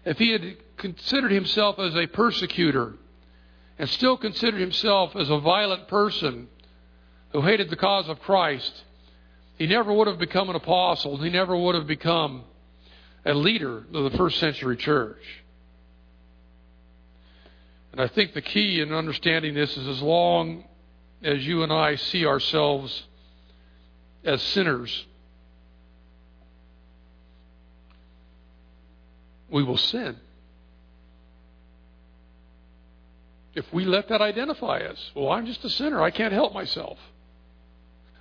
if 0.04 0.18
he 0.18 0.30
had 0.30 0.56
considered 0.76 1.32
himself 1.32 1.78
as 1.78 1.94
a 1.94 2.06
persecutor 2.06 2.94
and 3.78 3.88
still 3.88 4.16
considered 4.16 4.60
himself 4.60 5.16
as 5.16 5.30
a 5.30 5.38
violent 5.38 5.88
person 5.88 6.48
who 7.32 7.42
hated 7.42 7.70
the 7.70 7.76
cause 7.76 8.08
of 8.08 8.20
Christ, 8.20 8.84
he 9.58 9.66
never 9.66 9.92
would 9.92 10.06
have 10.06 10.18
become 10.18 10.50
an 10.50 10.56
apostle. 10.56 11.16
He 11.16 11.30
never 11.30 11.56
would 11.56 11.74
have 11.74 11.86
become 11.86 12.44
a 13.24 13.34
leader 13.34 13.78
of 13.92 14.12
the 14.12 14.16
first 14.16 14.38
century 14.38 14.76
church. 14.76 15.22
And 17.92 18.00
I 18.00 18.08
think 18.08 18.34
the 18.34 18.42
key 18.42 18.80
in 18.80 18.92
understanding 18.92 19.54
this 19.54 19.76
is 19.76 19.86
as 19.86 20.02
long 20.02 20.64
as 21.22 21.46
you 21.46 21.62
and 21.62 21.72
I 21.72 21.94
see 21.94 22.26
ourselves 22.26 23.04
as 24.24 24.42
sinners, 24.42 25.06
we 29.48 29.62
will 29.62 29.76
sin. 29.76 30.16
If 33.54 33.64
we 33.72 33.84
let 33.84 34.08
that 34.08 34.20
identify 34.20 34.78
us, 34.78 34.98
well, 35.14 35.30
I'm 35.30 35.46
just 35.46 35.64
a 35.64 35.70
sinner. 35.70 36.02
I 36.02 36.10
can't 36.10 36.32
help 36.32 36.52
myself. 36.52 36.98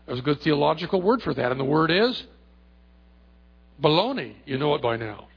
There's 0.05 0.19
a 0.19 0.23
good 0.23 0.41
theological 0.41 1.01
word 1.01 1.21
for 1.23 1.33
that, 1.33 1.51
and 1.51 1.59
the 1.59 1.65
word 1.65 1.89
is 1.89 2.23
baloney. 3.81 4.35
You 4.45 4.57
know 4.57 4.75
it 4.75 4.81
by 4.81 4.97
now. 4.97 5.27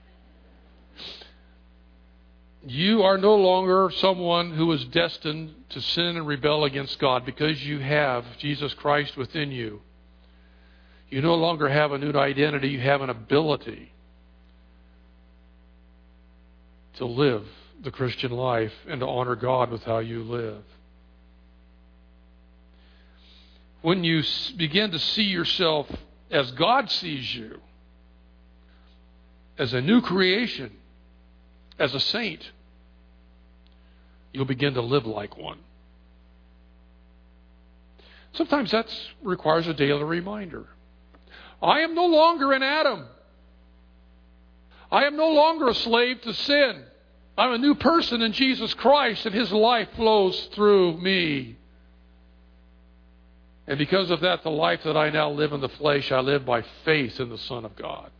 You 2.66 3.04
are 3.04 3.16
no 3.16 3.36
longer 3.36 3.90
someone 3.98 4.52
who 4.52 4.72
is 4.72 4.84
destined 4.86 5.54
to 5.70 5.80
sin 5.80 6.16
and 6.16 6.26
rebel 6.26 6.64
against 6.64 6.98
God 6.98 7.24
because 7.24 7.64
you 7.64 7.78
have 7.78 8.24
Jesus 8.38 8.74
Christ 8.74 9.16
within 9.16 9.52
you. 9.52 9.80
You 11.08 11.22
no 11.22 11.36
longer 11.36 11.68
have 11.68 11.92
a 11.92 11.98
new 11.98 12.10
identity, 12.12 12.68
you 12.68 12.80
have 12.80 13.02
an 13.02 13.10
ability 13.10 13.92
to 16.94 17.06
live 17.06 17.46
the 17.82 17.90
Christian 17.90 18.30
life 18.30 18.72
and 18.88 19.00
to 19.00 19.06
honor 19.06 19.36
God 19.36 19.70
with 19.70 19.84
how 19.84 19.98
you 19.98 20.22
live. 20.22 20.62
When 23.82 24.02
you 24.02 24.22
begin 24.56 24.90
to 24.90 24.98
see 24.98 25.22
yourself 25.22 25.88
as 26.30 26.50
God 26.52 26.90
sees 26.90 27.34
you, 27.34 27.60
as 29.58 29.72
a 29.72 29.80
new 29.80 30.00
creation, 30.00 30.72
as 31.78 31.94
a 31.94 32.00
saint, 32.00 32.50
you'll 34.32 34.44
begin 34.44 34.74
to 34.74 34.82
live 34.82 35.06
like 35.06 35.36
one. 35.36 35.58
Sometimes 38.32 38.70
that 38.72 38.86
requires 39.22 39.66
a 39.66 39.74
daily 39.74 40.02
reminder. 40.02 40.66
I 41.62 41.80
am 41.80 41.94
no 41.94 42.06
longer 42.06 42.52
an 42.52 42.62
Adam. 42.62 43.06
I 44.90 45.04
am 45.04 45.16
no 45.16 45.30
longer 45.30 45.68
a 45.68 45.74
slave 45.74 46.20
to 46.22 46.34
sin. 46.34 46.84
I'm 47.38 47.52
a 47.52 47.58
new 47.58 47.74
person 47.74 48.22
in 48.22 48.32
Jesus 48.32 48.72
Christ, 48.74 49.26
and 49.26 49.34
His 49.34 49.52
life 49.52 49.88
flows 49.96 50.48
through 50.54 50.98
me. 50.98 51.56
And 53.66 53.78
because 53.78 54.10
of 54.10 54.20
that, 54.20 54.42
the 54.42 54.50
life 54.50 54.80
that 54.84 54.96
I 54.96 55.10
now 55.10 55.30
live 55.30 55.52
in 55.52 55.60
the 55.60 55.68
flesh, 55.68 56.12
I 56.12 56.20
live 56.20 56.46
by 56.46 56.62
faith 56.84 57.20
in 57.20 57.28
the 57.28 57.38
Son 57.38 57.64
of 57.64 57.76
God, 57.76 58.10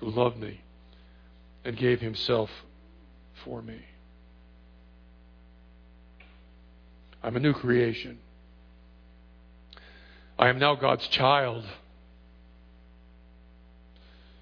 who 0.00 0.10
loved 0.10 0.38
me 0.38 0.60
and 1.64 1.76
gave 1.76 2.00
Himself 2.00 2.50
for 3.44 3.60
me. 3.60 3.80
I'm 7.22 7.36
a 7.36 7.40
new 7.40 7.52
creation. 7.52 8.18
I 10.38 10.48
am 10.48 10.58
now 10.58 10.74
God's 10.74 11.06
child. 11.08 11.64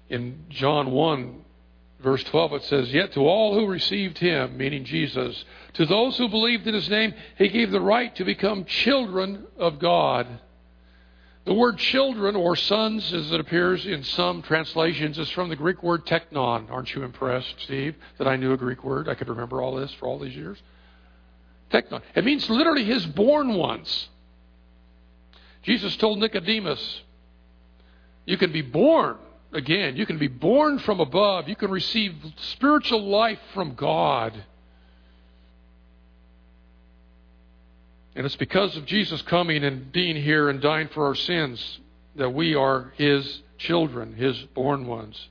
In 0.09 0.45
John 0.49 0.91
1, 0.91 1.42
verse 2.03 2.23
12, 2.25 2.53
it 2.53 2.63
says, 2.63 2.93
Yet 2.93 3.13
to 3.13 3.21
all 3.21 3.53
who 3.57 3.65
received 3.65 4.17
him, 4.19 4.57
meaning 4.57 4.83
Jesus, 4.83 5.43
to 5.73 5.85
those 5.85 6.17
who 6.17 6.27
believed 6.29 6.67
in 6.67 6.73
his 6.73 6.89
name, 6.89 7.13
he 7.37 7.47
gave 7.49 7.71
the 7.71 7.81
right 7.81 8.15
to 8.15 8.25
become 8.25 8.65
children 8.65 9.47
of 9.57 9.79
God. 9.79 10.27
The 11.45 11.53
word 11.53 11.77
children 11.77 12.35
or 12.35 12.55
sons, 12.55 13.11
as 13.11 13.31
it 13.31 13.39
appears 13.39 13.85
in 13.85 14.03
some 14.03 14.41
translations, 14.43 15.17
is 15.17 15.29
from 15.31 15.49
the 15.49 15.55
Greek 15.55 15.83
word 15.83 16.05
teknon. 16.05 16.69
Aren't 16.69 16.93
you 16.93 17.03
impressed, 17.03 17.55
Steve, 17.59 17.95
that 18.17 18.27
I 18.27 18.37
knew 18.37 18.53
a 18.53 18.57
Greek 18.57 18.83
word? 18.83 19.09
I 19.09 19.15
could 19.15 19.27
remember 19.27 19.61
all 19.61 19.75
this 19.75 19.91
for 19.95 20.07
all 20.07 20.19
these 20.19 20.35
years. 20.35 20.61
Teknon. 21.71 22.01
It 22.15 22.23
means 22.23 22.49
literally 22.49 22.85
his 22.85 23.05
born 23.05 23.55
ones. 23.55 24.09
Jesus 25.63 25.97
told 25.97 26.19
Nicodemus, 26.19 27.01
You 28.25 28.37
can 28.37 28.51
be 28.51 28.61
born 28.61 29.17
again. 29.53 29.95
You 29.95 30.05
can 30.05 30.17
be 30.17 30.27
born 30.27 30.79
from 30.79 30.99
above. 30.99 31.47
You 31.47 31.55
can 31.55 31.71
receive 31.71 32.15
spiritual 32.37 33.07
life 33.07 33.39
from 33.53 33.75
God. 33.75 34.43
And 38.15 38.25
it's 38.25 38.35
because 38.35 38.75
of 38.77 38.85
Jesus 38.85 39.21
coming 39.23 39.63
and 39.63 39.91
being 39.91 40.15
here 40.15 40.49
and 40.49 40.61
dying 40.61 40.87
for 40.89 41.07
our 41.07 41.15
sins 41.15 41.79
that 42.15 42.29
we 42.29 42.53
are 42.53 42.93
His 42.97 43.41
children, 43.57 44.13
His 44.13 44.37
born 44.53 44.85
ones. 44.85 45.29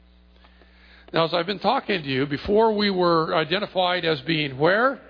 Now, 1.12 1.25
as 1.25 1.35
I've 1.35 1.47
been 1.47 1.59
talking 1.59 2.02
to 2.02 2.09
you, 2.09 2.26
before 2.26 2.73
we 2.73 2.91
were 2.91 3.35
identified 3.35 4.05
as 4.05 4.21
being 4.23 4.59
where? 4.59 5.00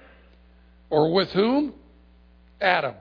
Or 0.91 1.13
with 1.13 1.31
whom? 1.31 1.75
Adam. 2.61 2.95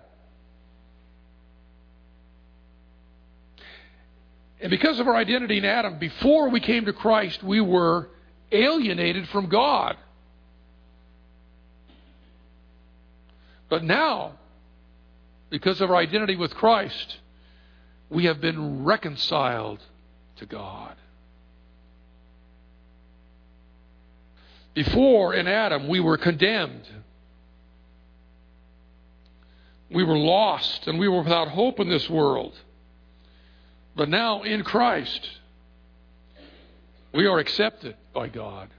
And 4.62 4.70
because 4.70 5.00
of 5.00 5.08
our 5.08 5.16
identity 5.16 5.58
in 5.58 5.66
Adam, 5.66 5.98
before 5.98 6.50
we 6.50 6.60
came 6.60 6.86
to 6.86 6.94
Christ, 6.94 7.42
we 7.44 7.60
were 7.60 8.10
alienated 8.52 9.28
from 9.30 9.50
God. 9.50 9.98
But 13.70 13.84
now, 13.84 14.34
because 15.50 15.82
of 15.82 15.90
our 15.90 15.96
identity 15.96 16.36
with 16.36 16.54
Christ, 16.54 17.18
we 18.10 18.26
have 18.26 18.40
been 18.40 18.84
reconciled 18.84 19.80
to 20.36 20.46
God. 20.46 20.96
Before 24.76 25.34
in 25.34 25.48
Adam, 25.48 25.88
we 25.88 26.00
were 26.00 26.18
condemned. 26.18 26.88
We 29.90 30.04
were 30.04 30.18
lost 30.18 30.88
and 30.88 31.00
we 31.00 31.08
were 31.08 31.24
without 31.24 31.50
hope 31.50 31.80
in 31.80 31.90
this 31.90 32.10
world. 32.10 32.54
But 33.96 34.10
now 34.10 34.44
in 34.44 34.64
Christ, 34.64 35.30
we 37.14 37.28
are 37.28 37.40
accepted 37.40 37.96
by 38.14 38.30
God. 38.30 38.70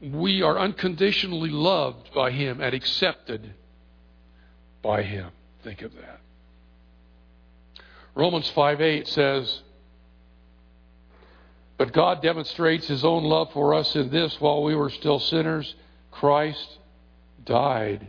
We 0.00 0.42
are 0.42 0.58
unconditionally 0.58 1.50
loved 1.50 2.14
by 2.14 2.30
Him 2.30 2.60
and 2.60 2.72
accepted 2.74 3.52
by 4.80 5.02
Him. 5.02 5.30
Think 5.64 5.82
of 5.82 5.92
that. 5.96 6.20
Romans 8.14 8.48
5 8.50 8.80
8 8.80 9.08
says, 9.08 9.62
But 11.76 11.92
God 11.92 12.22
demonstrates 12.22 12.86
His 12.86 13.04
own 13.04 13.24
love 13.24 13.52
for 13.52 13.74
us 13.74 13.96
in 13.96 14.10
this 14.10 14.40
while 14.40 14.62
we 14.62 14.76
were 14.76 14.90
still 14.90 15.18
sinners, 15.18 15.74
Christ 16.12 16.78
died 17.44 18.06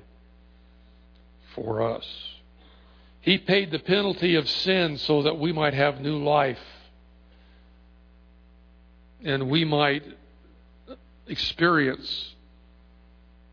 for 1.56 1.82
us. 1.82 2.06
He 3.30 3.38
paid 3.38 3.70
the 3.70 3.78
penalty 3.78 4.34
of 4.34 4.50
sin 4.50 4.98
so 4.98 5.22
that 5.22 5.38
we 5.38 5.54
might 5.54 5.76
have 5.76 6.02
new 6.02 6.18
life 6.18 6.58
and 9.24 9.52
we 9.52 9.64
might 9.66 10.02
experience 11.28 12.34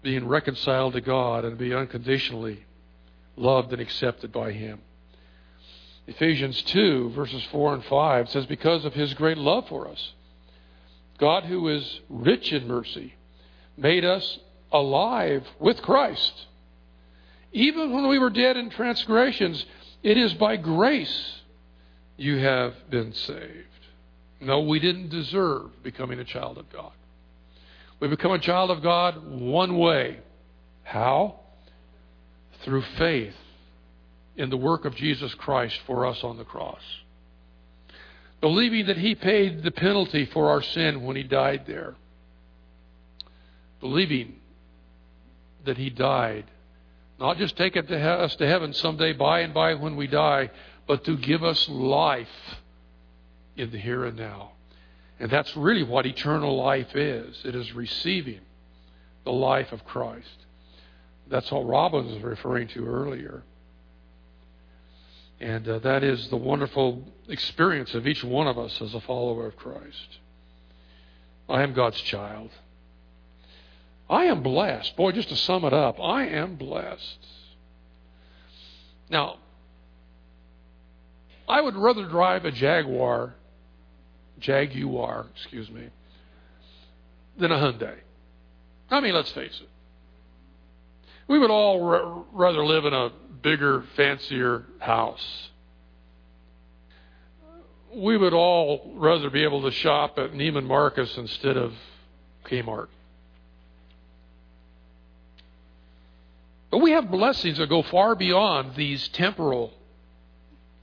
being 0.01 0.27
reconciled 0.27 0.95
to 0.95 1.03
God 1.03 1.45
and 1.45 1.59
be 1.59 1.75
unconditionally 1.75 2.65
loved 3.37 3.71
and 3.75 3.83
accepted 3.83 4.33
by 4.33 4.53
Him. 4.53 4.81
Ephesians 6.07 6.63
2, 6.63 7.11
verses 7.11 7.45
4 7.53 7.75
and 7.75 7.85
5 7.85 8.31
says, 8.31 8.47
Because 8.47 8.87
of 8.87 8.95
His 8.95 9.13
great 9.13 9.37
love 9.37 9.69
for 9.69 9.89
us, 9.89 10.15
God, 11.19 11.45
who 11.45 11.69
is 11.69 12.01
rich 12.09 12.51
in 12.51 12.67
mercy, 12.67 13.13
made 13.77 14.07
us 14.07 14.39
alive 14.73 15.47
with 15.61 15.83
Christ 15.83 16.47
even 17.57 17.91
when 17.91 18.07
we 18.07 18.19
were 18.19 18.29
dead 18.29 18.59
in 18.59 18.69
transgressions, 18.69 19.65
it 20.03 20.19
is 20.19 20.35
by 20.35 20.57
grace 20.57 21.41
you 22.19 22.37
have 22.37 22.75
been 22.91 23.15
saved. 23.15 23.67
No, 24.43 24.61
we 24.61 24.79
didn't 24.79 25.09
deserve 25.09 25.83
becoming 25.83 26.19
a 26.19 26.25
child 26.25 26.59
of 26.59 26.71
God. 26.71 26.93
We 27.99 28.09
become 28.09 28.33
a 28.33 28.39
child 28.39 28.71
of 28.71 28.83
God 28.83 29.27
one 29.27 29.79
way. 29.79 30.19
How? 30.83 31.41
Through 32.63 32.83
faith 32.99 33.35
in 34.37 34.51
the 34.51 34.59
work 34.59 34.85
of 34.85 34.95
Jesus 34.95 35.35
Christ 35.37 35.81
for 35.87 36.05
us 36.05 36.23
on 36.23 36.37
the 36.37 36.45
cross. 36.45 36.83
Believing 38.43 38.85
that 38.89 38.99
He 38.99 39.15
paid 39.15 39.63
the 39.63 39.71
penalty 39.71 40.27
for 40.27 40.51
our 40.51 40.63
sin 40.63 41.05
when 41.05 41.17
He 41.17 41.23
died 41.23 41.65
there. 41.67 41.95
Believing 43.81 44.35
that 45.65 45.79
He 45.79 45.89
died 45.89 46.45
not 47.19 47.39
just 47.39 47.57
take 47.57 47.77
it 47.77 47.89
to 47.89 47.99
he- 47.99 48.05
us 48.05 48.37
to 48.37 48.47
heaven 48.47 48.73
someday 48.73 49.13
by 49.13 49.41
and 49.41 49.55
by 49.55 49.75
when 49.75 49.97
we 49.97 50.07
die, 50.07 50.51
but 50.87 51.05
to 51.05 51.17
give 51.17 51.43
us 51.43 51.69
life 51.69 52.29
in 53.57 53.71
the 53.71 53.79
here 53.79 54.05
and 54.05 54.17
now. 54.17 54.53
And 55.19 55.31
that's 55.31 55.57
really 55.57 55.83
what 55.83 56.07
eternal 56.07 56.57
life 56.57 56.95
is 56.95 57.41
it 57.45 57.55
is 57.55 57.73
receiving 57.75 58.41
the 59.25 59.33
life 59.33 59.73
of 59.73 59.85
Christ. 59.85 60.47
That's 61.29 61.51
what 61.51 61.67
Robin 61.67 62.07
was 62.07 62.23
referring 62.23 62.69
to 62.69 62.87
earlier. 62.87 63.43
And 65.41 65.69
uh, 65.69 65.79
that 65.81 66.05
is 66.05 66.29
the 66.29 66.37
wonderful 66.37 67.03
experience 67.29 67.95
of 67.95 68.07
each 68.07 68.23
one 68.23 68.47
of 68.47 68.59
us 68.59 68.81
as 68.81 68.95
a 68.95 69.01
follower 69.01 69.47
of 69.47 69.57
Christ. 69.57 70.19
I 71.49 71.63
am 71.63 71.75
God's 71.75 72.01
child. 72.01 72.51
I 74.09 74.25
am 74.27 74.43
blessed. 74.43 74.97
Boy, 74.97 75.13
just 75.13 75.29
to 75.31 75.37
sum 75.37 75.65
it 75.65 75.73
up, 75.73 76.01
I 76.01 76.27
am 76.27 76.57
blessed. 76.57 77.19
Now, 79.11 79.37
I 81.49 81.61
would 81.61 81.77
rather 81.77 82.07
drive 82.07 82.45
a 82.45 82.51
Jaguar, 82.51 83.35
Jaguar, 84.39 85.27
excuse 85.35 85.71
me, 85.71 85.89
than 87.39 87.53
a 87.53 87.57
Hyundai. 87.57 87.97
I 88.91 89.01
mean, 89.01 89.15
let's 89.15 89.33
face 89.33 89.61
it. 89.61 89.69
We 91.29 91.39
would 91.39 91.51
all 91.51 91.85
r- 91.85 92.25
rather 92.33 92.65
live 92.65 92.85
in 92.85 92.95
a 92.95 93.11
bigger, 93.43 93.85
fancier 93.97 94.65
house. 94.79 95.51
We 97.95 98.17
would 98.17 98.35
all 98.35 98.93
rather 98.97 99.31
be 99.31 99.43
able 99.43 99.63
to 99.63 99.71
shop 99.71 100.19
at 100.19 100.33
Neiman 100.33 100.67
Marcus 100.67 101.17
instead 101.17 101.57
of 101.57 101.73
Kmart. 102.45 102.89
But 106.77 106.83
we 106.83 106.91
have 106.91 107.11
blessings 107.11 107.57
that 107.57 107.71
go 107.71 107.81
far 107.81 108.15
beyond 108.15 108.75
these 108.75 109.09
temporal, 109.09 109.73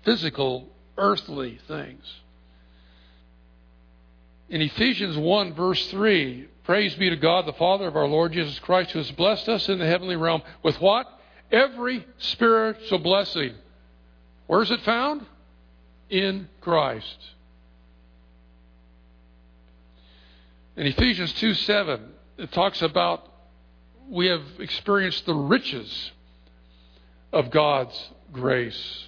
physical, 0.04 0.68
earthly 0.98 1.60
things. 1.68 2.04
In 4.50 4.60
Ephesians 4.64 5.16
1, 5.16 5.54
verse 5.54 5.86
3, 5.92 6.48
Praise 6.64 6.96
be 6.96 7.12
to 7.12 7.16
God, 7.16 7.46
the 7.46 7.54
Father 7.54 7.86
of 7.86 7.96
our 7.96 8.08
Lord 8.08 8.32
Jesus 8.32 8.58
Christ, 8.58 8.90
who 8.90 8.98
has 8.98 9.12
blessed 9.12 9.48
us 9.48 9.70
in 9.70 9.78
the 9.78 9.86
heavenly 9.86 10.16
realm 10.16 10.42
with 10.64 10.82
what? 10.82 11.06
Every 11.52 12.04
spiritual 12.18 12.98
blessing. 12.98 13.54
Where 14.48 14.64
is 14.64 14.72
it 14.72 14.82
found? 14.82 15.24
In 16.10 16.50
Christ. 16.60 17.20
In 20.76 20.88
Ephesians 20.88 21.34
2 21.34 21.54
7, 21.54 22.02
it 22.40 22.52
talks 22.52 22.82
about 22.82 23.33
we 24.10 24.28
have 24.28 24.44
experienced 24.60 25.26
the 25.26 25.34
riches 25.34 26.12
of 27.32 27.50
God's 27.50 28.10
grace. 28.32 29.08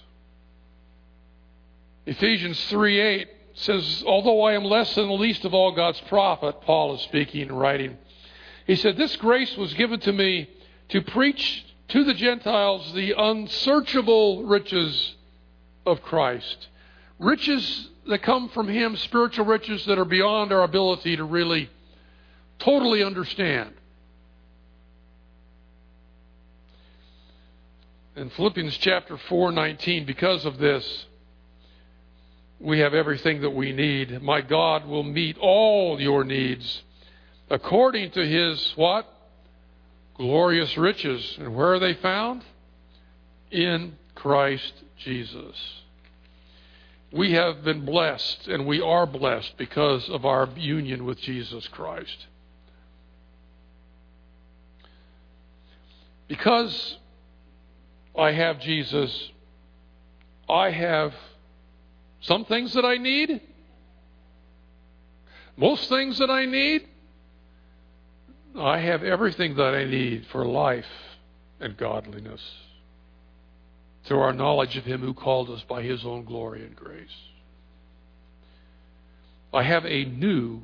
Ephesians 2.05 2.63
3 2.65 2.99
8 2.99 3.27
says, 3.55 4.03
Although 4.05 4.43
I 4.43 4.53
am 4.53 4.63
less 4.63 4.93
than 4.95 5.08
the 5.08 5.13
least 5.13 5.45
of 5.45 5.53
all 5.53 5.71
God's 5.71 6.01
prophet, 6.01 6.62
Paul 6.62 6.95
is 6.95 7.01
speaking 7.01 7.43
and 7.43 7.60
writing, 7.60 7.97
he 8.67 8.75
said, 8.75 8.97
This 8.97 9.15
grace 9.15 9.55
was 9.58 9.73
given 9.73 9.99
to 10.01 10.12
me 10.12 10.49
to 10.89 11.01
preach 11.01 11.65
to 11.89 12.03
the 12.03 12.13
Gentiles 12.13 12.93
the 12.93 13.13
unsearchable 13.17 14.43
riches 14.43 15.15
of 15.86 16.01
Christ. 16.01 16.67
Riches 17.19 17.89
that 18.08 18.23
come 18.23 18.49
from 18.49 18.67
Him, 18.67 18.95
spiritual 18.97 19.45
riches 19.45 19.86
that 19.86 19.97
are 19.97 20.05
beyond 20.05 20.51
our 20.51 20.63
ability 20.63 21.15
to 21.17 21.23
really 21.23 21.69
totally 22.60 23.03
understand. 23.03 23.73
In 28.15 28.30
Philippians 28.30 28.78
chapter 28.78 29.17
4, 29.17 29.51
19, 29.51 30.06
because 30.06 30.45
of 30.45 30.58
this, 30.58 31.06
we 32.62 32.80
have 32.80 32.93
everything 32.93 33.41
that 33.41 33.49
we 33.49 33.73
need. 33.73 34.21
My 34.21 34.39
God 34.39 34.88
will 34.88 35.04
meet 35.04 35.38
all 35.38 35.99
your 35.99 36.23
needs 36.23 36.84
according 37.49 38.12
to 38.12 38.25
his 38.25 38.73
what? 38.78 39.06
Glorious 40.15 40.78
riches. 40.78 41.36
And 41.39 41.54
where 41.54 41.73
are 41.73 41.80
they 41.80 41.95
found? 41.95 42.43
In 43.51 43.97
Christ 44.15 44.73
Jesus. 44.97 45.56
We 47.12 47.34
have 47.34 47.65
been 47.65 47.84
blessed, 47.84 48.47
and 48.47 48.65
we 48.65 48.80
are 48.80 49.06
blessed 49.06 49.58
because 49.58 50.08
of 50.10 50.23
our 50.23 50.47
union 50.56 51.04
with 51.04 51.19
Jesus 51.19 51.67
Christ. 51.67 52.28
Because 56.30 56.97
I 58.17 58.32
have 58.32 58.60
Jesus, 58.60 59.32
I 60.47 60.71
have 60.71 61.13
some 62.21 62.45
things 62.45 62.73
that 62.73 62.86
I 62.86 62.97
need, 62.97 63.41
most 65.58 65.89
things 65.89 66.17
that 66.19 66.30
I 66.30 66.45
need. 66.45 66.88
I 68.58 68.80
have 68.80 69.04
everything 69.04 69.56
that 69.56 69.75
I 69.75 69.84
need 69.84 70.28
for 70.28 70.45
life 70.45 70.86
and 71.60 71.75
godliness 71.75 72.41
through 74.06 74.19
our 74.19 74.34
knowledge 74.34 74.78
of 74.78 74.86
Him 74.86 75.01
who 75.01 75.13
called 75.13 75.49
us 75.49 75.62
by 75.63 75.82
His 75.82 76.06
own 76.06 76.23
glory 76.23 76.63
and 76.63 76.75
grace. 76.75 77.10
I 79.54 79.63
have 79.63 79.86
a 79.86 80.06
new 80.06 80.62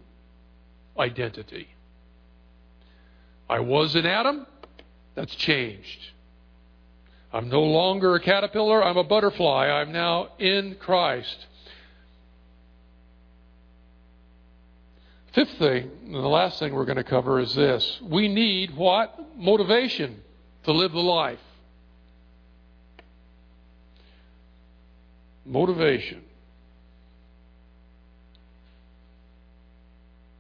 identity. 0.98 1.68
I 3.50 3.60
was 3.60 3.96
in 3.96 4.06
Adam, 4.06 4.46
that's 5.16 5.36
changed. 5.36 6.00
I'm 7.34 7.50
no 7.50 7.62
longer 7.62 8.16
a 8.16 8.20
caterpillar, 8.20 8.84
I'm 8.84 8.98
a 8.98 9.04
butterfly. 9.04 9.68
I'm 9.68 9.92
now 9.92 10.30
in 10.38 10.76
Christ. 10.76 11.48
Fifth 15.34 15.58
thing, 15.60 15.90
and 16.06 16.16
the 16.16 16.20
last 16.20 16.60
thing 16.60 16.74
we're 16.74 16.86
going 16.86 16.98
to 16.98 17.06
cover 17.06 17.40
is 17.40 17.56
this. 17.56 18.00
We 18.04 18.28
need 18.28 18.76
what? 18.76 19.18
Motivation 19.38 20.22
to 20.64 20.74
live 20.74 20.92
the 20.92 21.00
life. 21.00 21.40
Motivation. 25.46 26.22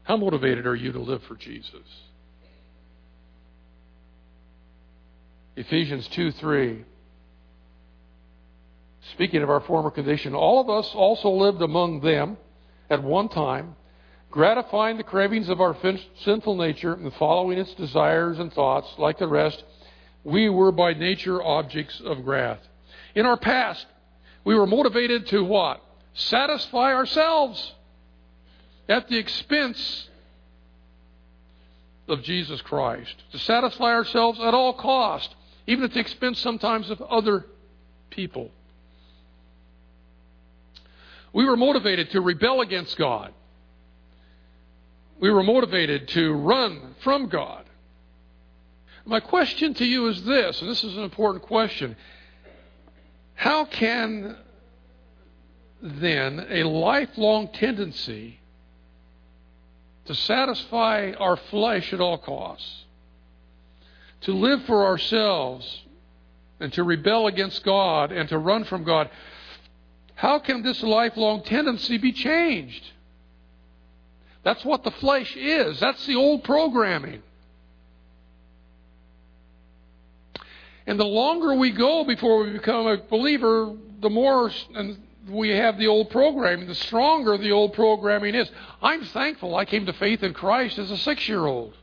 How 0.03 0.17
motivated 0.17 0.67
are 0.67 0.75
you 0.75 0.91
to 0.91 0.99
live 0.99 1.23
for 1.23 1.35
Jesus? 1.35 1.71
Ephesians 5.55 6.07
2 6.09 6.31
3. 6.31 6.85
Speaking 9.13 9.41
of 9.43 9.49
our 9.49 9.61
former 9.61 9.91
condition, 9.91 10.33
all 10.33 10.61
of 10.61 10.69
us 10.69 10.93
also 10.93 11.29
lived 11.29 11.61
among 11.61 12.01
them 12.01 12.37
at 12.89 13.03
one 13.03 13.29
time 13.29 13.75
gratifying 14.31 14.97
the 14.97 15.03
cravings 15.03 15.49
of 15.49 15.61
our 15.61 15.77
sinful 16.23 16.55
nature 16.55 16.93
and 16.93 17.13
following 17.15 17.59
its 17.59 17.73
desires 17.75 18.39
and 18.39 18.51
thoughts 18.53 18.87
like 18.97 19.19
the 19.19 19.27
rest, 19.27 19.63
we 20.23 20.49
were 20.49 20.71
by 20.71 20.93
nature 20.93 21.43
objects 21.43 22.01
of 22.03 22.25
wrath. 22.25 22.59
In 23.13 23.25
our 23.25 23.37
past, 23.37 23.85
we 24.45 24.55
were 24.55 24.65
motivated 24.65 25.27
to 25.27 25.43
what? 25.43 25.83
Satisfy 26.13 26.93
ourselves 26.93 27.73
at 28.87 29.07
the 29.09 29.17
expense 29.17 30.07
of 32.07 32.23
Jesus 32.23 32.61
Christ. 32.61 33.13
To 33.33 33.39
satisfy 33.39 33.91
ourselves 33.93 34.39
at 34.39 34.53
all 34.53 34.73
cost, 34.73 35.35
even 35.71 35.83
at 35.83 35.93
the 35.93 35.99
expense 35.99 36.39
sometimes 36.39 36.89
of 36.89 37.01
other 37.01 37.45
people. 38.09 38.51
We 41.33 41.45
were 41.45 41.57
motivated 41.57 42.11
to 42.11 42.21
rebel 42.21 42.61
against 42.61 42.97
God 42.97 43.33
we 45.21 45.29
were 45.29 45.43
motivated 45.43 46.07
to 46.09 46.33
run 46.33 46.95
from 47.01 47.29
God. 47.29 47.63
My 49.05 49.19
question 49.19 49.75
to 49.75 49.85
you 49.85 50.07
is 50.07 50.25
this, 50.25 50.59
and 50.61 50.69
this 50.69 50.83
is 50.83 50.97
an 50.97 51.03
important 51.03 51.43
question. 51.43 51.95
How 53.35 53.65
can 53.65 54.35
then 55.81 56.45
a 56.49 56.63
lifelong 56.63 57.49
tendency 57.49 58.39
to 60.05 60.15
satisfy 60.15 61.11
our 61.17 61.37
flesh 61.37 61.93
at 61.93 62.01
all 62.01 62.17
costs, 62.17 62.85
to 64.21 64.33
live 64.33 64.63
for 64.65 64.85
ourselves, 64.85 65.81
and 66.61 66.71
to 66.73 66.83
rebel 66.83 67.27
against 67.27 67.63
God 67.63 68.11
and 68.11 68.29
to 68.29 68.37
run 68.37 68.63
from 68.63 68.83
God, 68.83 69.09
how 70.13 70.39
can 70.39 70.61
this 70.61 70.81
lifelong 70.83 71.41
tendency 71.43 71.97
be 71.97 72.13
changed? 72.13 72.83
That's 74.43 74.63
what 74.63 74.83
the 74.83 74.91
flesh 74.91 75.35
is. 75.35 75.79
That's 75.79 76.05
the 76.05 76.15
old 76.15 76.43
programming. 76.43 77.23
And 80.85 80.99
the 80.99 81.05
longer 81.05 81.55
we 81.55 81.71
go 81.71 82.03
before 82.03 82.43
we 82.43 82.51
become 82.51 82.87
a 82.87 82.97
believer, 82.97 83.73
the 83.99 84.09
more 84.09 84.51
we 85.27 85.49
have 85.49 85.77
the 85.77 85.87
old 85.87 86.09
programming, 86.11 86.67
the 86.67 86.75
stronger 86.75 87.37
the 87.37 87.51
old 87.51 87.73
programming 87.73 88.35
is. 88.35 88.49
I'm 88.81 89.03
thankful 89.05 89.55
I 89.55 89.65
came 89.65 89.85
to 89.87 89.93
faith 89.93 90.23
in 90.23 90.33
Christ 90.33 90.77
as 90.77 90.91
a 90.91 90.97
six 90.97 91.27
year 91.27 91.45
old. 91.45 91.75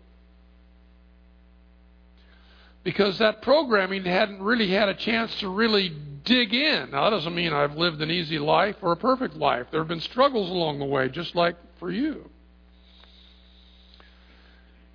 Because 2.89 3.19
that 3.19 3.43
programming 3.43 4.07
hadn't 4.07 4.41
really 4.43 4.71
had 4.71 4.89
a 4.89 4.95
chance 4.95 5.39
to 5.41 5.51
really 5.51 5.91
dig 6.25 6.55
in. 6.55 6.93
Now, 6.93 7.05
that 7.05 7.11
doesn't 7.11 7.35
mean 7.35 7.53
I've 7.53 7.77
lived 7.77 8.01
an 8.01 8.11
easy 8.11 8.39
life 8.39 8.77
or 8.81 8.93
a 8.93 8.97
perfect 8.97 9.35
life. 9.35 9.67
There 9.71 9.81
have 9.83 9.89
been 9.89 10.01
struggles 10.01 10.49
along 10.49 10.79
the 10.79 10.87
way, 10.87 11.11
just 11.11 11.35
like 11.35 11.57
for 11.79 11.91
you. 11.91 12.31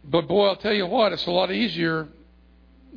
But 0.03 0.27
boy, 0.27 0.47
I'll 0.47 0.56
tell 0.56 0.73
you 0.73 0.88
what, 0.88 1.13
it's 1.13 1.27
a 1.27 1.32
lot 1.32 1.51
easier 1.51 2.08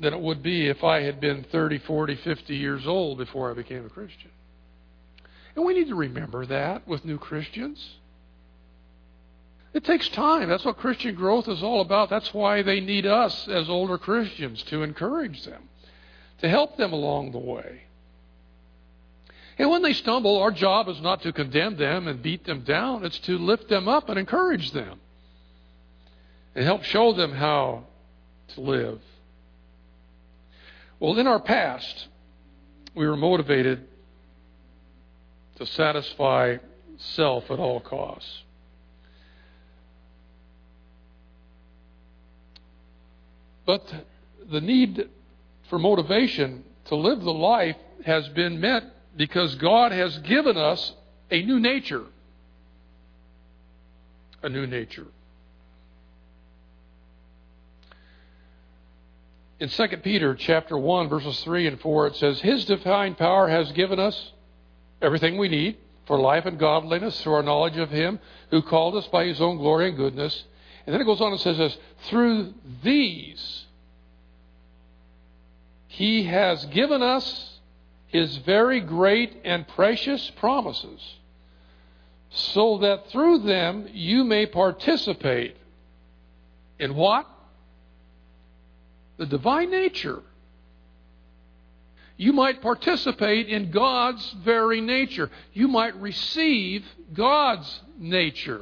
than 0.00 0.14
it 0.14 0.20
would 0.20 0.42
be 0.42 0.66
if 0.66 0.82
I 0.82 1.02
had 1.02 1.20
been 1.20 1.44
30, 1.52 1.80
40, 1.80 2.16
50 2.16 2.56
years 2.56 2.86
old 2.86 3.18
before 3.18 3.50
I 3.50 3.54
became 3.54 3.84
a 3.84 3.90
Christian. 3.90 4.30
And 5.56 5.66
we 5.66 5.74
need 5.74 5.88
to 5.88 5.94
remember 5.94 6.46
that 6.46 6.88
with 6.88 7.04
new 7.04 7.18
Christians. 7.18 7.86
It 9.76 9.84
takes 9.84 10.08
time. 10.08 10.48
That's 10.48 10.64
what 10.64 10.78
Christian 10.78 11.14
growth 11.14 11.48
is 11.48 11.62
all 11.62 11.82
about. 11.82 12.08
That's 12.08 12.32
why 12.32 12.62
they 12.62 12.80
need 12.80 13.04
us 13.04 13.46
as 13.46 13.68
older 13.68 13.98
Christians 13.98 14.62
to 14.64 14.82
encourage 14.82 15.44
them, 15.44 15.68
to 16.38 16.48
help 16.48 16.78
them 16.78 16.94
along 16.94 17.32
the 17.32 17.38
way. 17.38 17.82
And 19.58 19.68
when 19.68 19.82
they 19.82 19.92
stumble, 19.92 20.38
our 20.38 20.50
job 20.50 20.88
is 20.88 20.98
not 21.02 21.20
to 21.24 21.32
condemn 21.34 21.76
them 21.76 22.08
and 22.08 22.22
beat 22.22 22.44
them 22.46 22.62
down, 22.62 23.04
it's 23.04 23.18
to 23.20 23.36
lift 23.36 23.68
them 23.68 23.86
up 23.86 24.08
and 24.08 24.18
encourage 24.18 24.72
them 24.72 24.98
and 26.54 26.64
help 26.64 26.82
show 26.82 27.12
them 27.12 27.32
how 27.32 27.84
to 28.54 28.60
live. 28.62 29.02
Well, 30.98 31.18
in 31.18 31.26
our 31.26 31.40
past, 31.40 32.08
we 32.94 33.06
were 33.06 33.16
motivated 33.18 33.86
to 35.56 35.66
satisfy 35.66 36.56
self 36.96 37.50
at 37.50 37.58
all 37.58 37.80
costs. 37.80 38.44
But 43.66 43.82
the 44.50 44.60
need 44.60 45.08
for 45.68 45.78
motivation 45.78 46.64
to 46.86 46.94
live 46.94 47.20
the 47.20 47.32
life 47.32 47.76
has 48.04 48.28
been 48.28 48.60
met 48.60 48.84
because 49.16 49.56
God 49.56 49.92
has 49.92 50.16
given 50.18 50.56
us 50.56 50.92
a 51.30 51.42
new 51.42 51.58
nature. 51.58 52.04
A 54.42 54.48
new 54.48 54.66
nature. 54.66 55.06
In 59.58 59.70
2 59.70 59.86
Peter 60.02 60.34
chapter 60.34 60.76
1 60.76 61.08
verses 61.08 61.42
3 61.42 61.66
and 61.66 61.80
4 61.80 62.08
it 62.08 62.16
says 62.16 62.40
his 62.40 62.66
divine 62.66 63.14
power 63.14 63.48
has 63.48 63.72
given 63.72 63.98
us 63.98 64.32
everything 65.00 65.38
we 65.38 65.48
need 65.48 65.78
for 66.06 66.20
life 66.20 66.44
and 66.44 66.58
godliness 66.58 67.20
through 67.22 67.32
our 67.32 67.42
knowledge 67.42 67.78
of 67.78 67.90
him 67.90 68.18
who 68.50 68.60
called 68.60 68.94
us 68.96 69.06
by 69.08 69.24
his 69.24 69.40
own 69.40 69.56
glory 69.56 69.88
and 69.88 69.96
goodness 69.96 70.44
and 70.86 70.94
then 70.94 71.00
it 71.00 71.04
goes 71.04 71.20
on 71.20 71.32
and 71.32 71.40
says 71.40 71.58
this, 71.58 71.76
through 72.08 72.54
these 72.82 73.64
he 75.88 76.24
has 76.24 76.64
given 76.66 77.02
us 77.02 77.58
his 78.08 78.36
very 78.38 78.80
great 78.80 79.40
and 79.44 79.66
precious 79.68 80.30
promises 80.36 81.00
so 82.30 82.78
that 82.78 83.08
through 83.10 83.38
them 83.38 83.88
you 83.92 84.22
may 84.22 84.46
participate 84.46 85.56
in 86.78 86.94
what? 86.94 87.26
the 89.16 89.24
divine 89.24 89.70
nature. 89.70 90.20
You 92.18 92.34
might 92.34 92.60
participate 92.60 93.48
in 93.48 93.70
God's 93.70 94.30
very 94.44 94.82
nature. 94.82 95.30
You 95.54 95.68
might 95.68 95.96
receive 95.96 96.84
God's 97.14 97.80
nature 97.98 98.60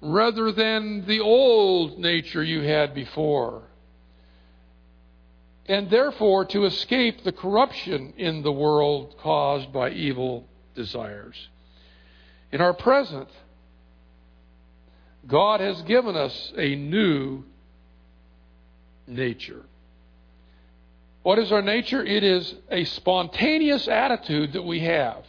rather 0.00 0.52
than 0.52 1.06
the 1.06 1.20
old 1.20 1.98
nature 1.98 2.42
you 2.42 2.62
had 2.62 2.94
before. 2.94 3.62
And 5.66 5.90
therefore, 5.90 6.46
to 6.46 6.64
escape 6.64 7.22
the 7.22 7.32
corruption 7.32 8.14
in 8.16 8.42
the 8.42 8.52
world 8.52 9.16
caused 9.18 9.72
by 9.72 9.90
evil 9.90 10.48
desires. 10.74 11.48
In 12.50 12.60
our 12.60 12.74
present, 12.74 13.28
God 15.26 15.60
has 15.60 15.80
given 15.82 16.16
us 16.16 16.52
a 16.56 16.74
new 16.74 17.44
nature. 19.06 19.62
What 21.22 21.38
is 21.38 21.52
our 21.52 21.62
nature? 21.62 22.02
It 22.02 22.24
is 22.24 22.54
a 22.70 22.84
spontaneous 22.84 23.86
attitude 23.86 24.54
that 24.54 24.62
we 24.62 24.80
have. 24.80 25.24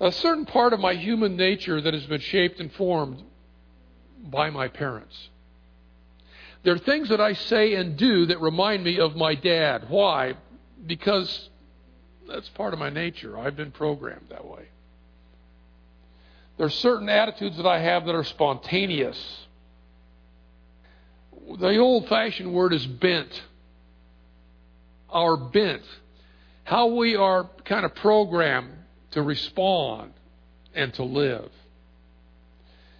A 0.00 0.12
certain 0.12 0.46
part 0.46 0.72
of 0.72 0.80
my 0.80 0.94
human 0.94 1.36
nature 1.36 1.80
that 1.80 1.94
has 1.94 2.06
been 2.06 2.20
shaped 2.20 2.60
and 2.60 2.72
formed 2.72 3.22
by 4.22 4.50
my 4.50 4.68
parents. 4.68 5.28
There 6.62 6.74
are 6.74 6.78
things 6.78 7.08
that 7.08 7.20
I 7.20 7.32
say 7.32 7.74
and 7.74 7.96
do 7.96 8.26
that 8.26 8.40
remind 8.40 8.84
me 8.84 8.98
of 8.98 9.16
my 9.16 9.34
dad. 9.34 9.88
Why? 9.88 10.34
Because 10.86 11.50
that's 12.28 12.48
part 12.50 12.72
of 12.72 12.78
my 12.78 12.90
nature. 12.90 13.38
I've 13.38 13.56
been 13.56 13.72
programmed 13.72 14.26
that 14.30 14.46
way. 14.46 14.68
There 16.56 16.66
are 16.66 16.70
certain 16.70 17.08
attitudes 17.08 17.56
that 17.56 17.66
I 17.66 17.80
have 17.80 18.06
that 18.06 18.14
are 18.14 18.24
spontaneous 18.24 19.46
the 21.56 21.78
old 21.78 22.08
fashioned 22.08 22.52
word 22.52 22.72
is 22.72 22.86
bent. 22.86 23.42
Our 25.10 25.36
bent. 25.36 25.82
How 26.64 26.88
we 26.88 27.16
are 27.16 27.48
kind 27.64 27.86
of 27.86 27.94
programmed 27.94 28.72
to 29.12 29.22
respond 29.22 30.12
and 30.74 30.92
to 30.94 31.02
live. 31.02 31.50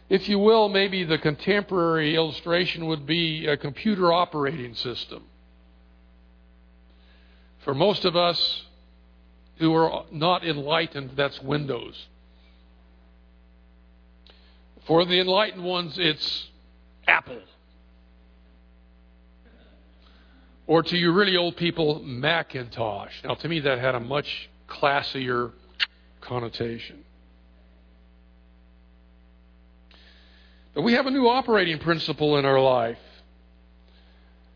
If 0.08 0.28
you 0.28 0.38
will, 0.38 0.68
maybe 0.68 1.04
the 1.04 1.18
contemporary 1.18 2.14
illustration 2.14 2.86
would 2.86 3.06
be 3.06 3.46
a 3.46 3.56
computer 3.56 4.12
operating 4.12 4.74
system. 4.74 5.24
For 7.64 7.74
most 7.74 8.06
of 8.06 8.16
us 8.16 8.64
who 9.58 9.74
are 9.74 10.04
not 10.10 10.46
enlightened, 10.46 11.10
that's 11.14 11.42
Windows. 11.42 12.06
For 14.86 15.04
the 15.04 15.20
enlightened 15.20 15.64
ones, 15.64 15.98
it's 15.98 16.48
Apple. 17.06 17.42
Or 20.66 20.82
to 20.82 20.96
you 20.96 21.12
really 21.12 21.36
old 21.36 21.56
people, 21.56 22.00
Macintosh. 22.02 23.12
Now, 23.24 23.34
to 23.34 23.48
me, 23.48 23.60
that 23.60 23.78
had 23.78 23.94
a 23.94 24.00
much 24.00 24.48
classier 24.68 25.52
connotation. 26.28 27.04
But 30.74 30.82
we 30.82 30.92
have 30.92 31.06
a 31.06 31.10
new 31.10 31.26
operating 31.26 31.78
principle 31.78 32.38
in 32.38 32.44
our 32.44 32.60
life. 32.60 32.98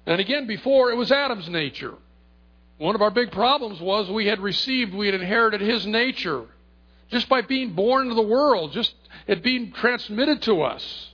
And 0.07 0.21
again, 0.21 0.47
before 0.47 0.91
it 0.91 0.97
was 0.97 1.11
Adam's 1.11 1.49
nature. 1.49 1.95
One 2.79 2.95
of 2.95 3.03
our 3.03 3.11
big 3.11 3.33
problems 3.33 3.81
was 3.81 4.11
we 4.11 4.27
had 4.27 4.41
received, 4.41 4.95
we 4.95 5.07
had 5.07 5.15
inherited 5.15 5.61
his 5.61 5.87
nature 5.87 6.45
just 7.11 7.29
by 7.29 7.43
being 7.43 7.75
born 7.75 8.05
into 8.05 8.15
the 8.15 8.23
world, 8.23 8.73
just 8.73 8.95
it 9.27 9.43
being 9.43 9.73
transmitted 9.73 10.43
to 10.43 10.63
us. 10.63 11.13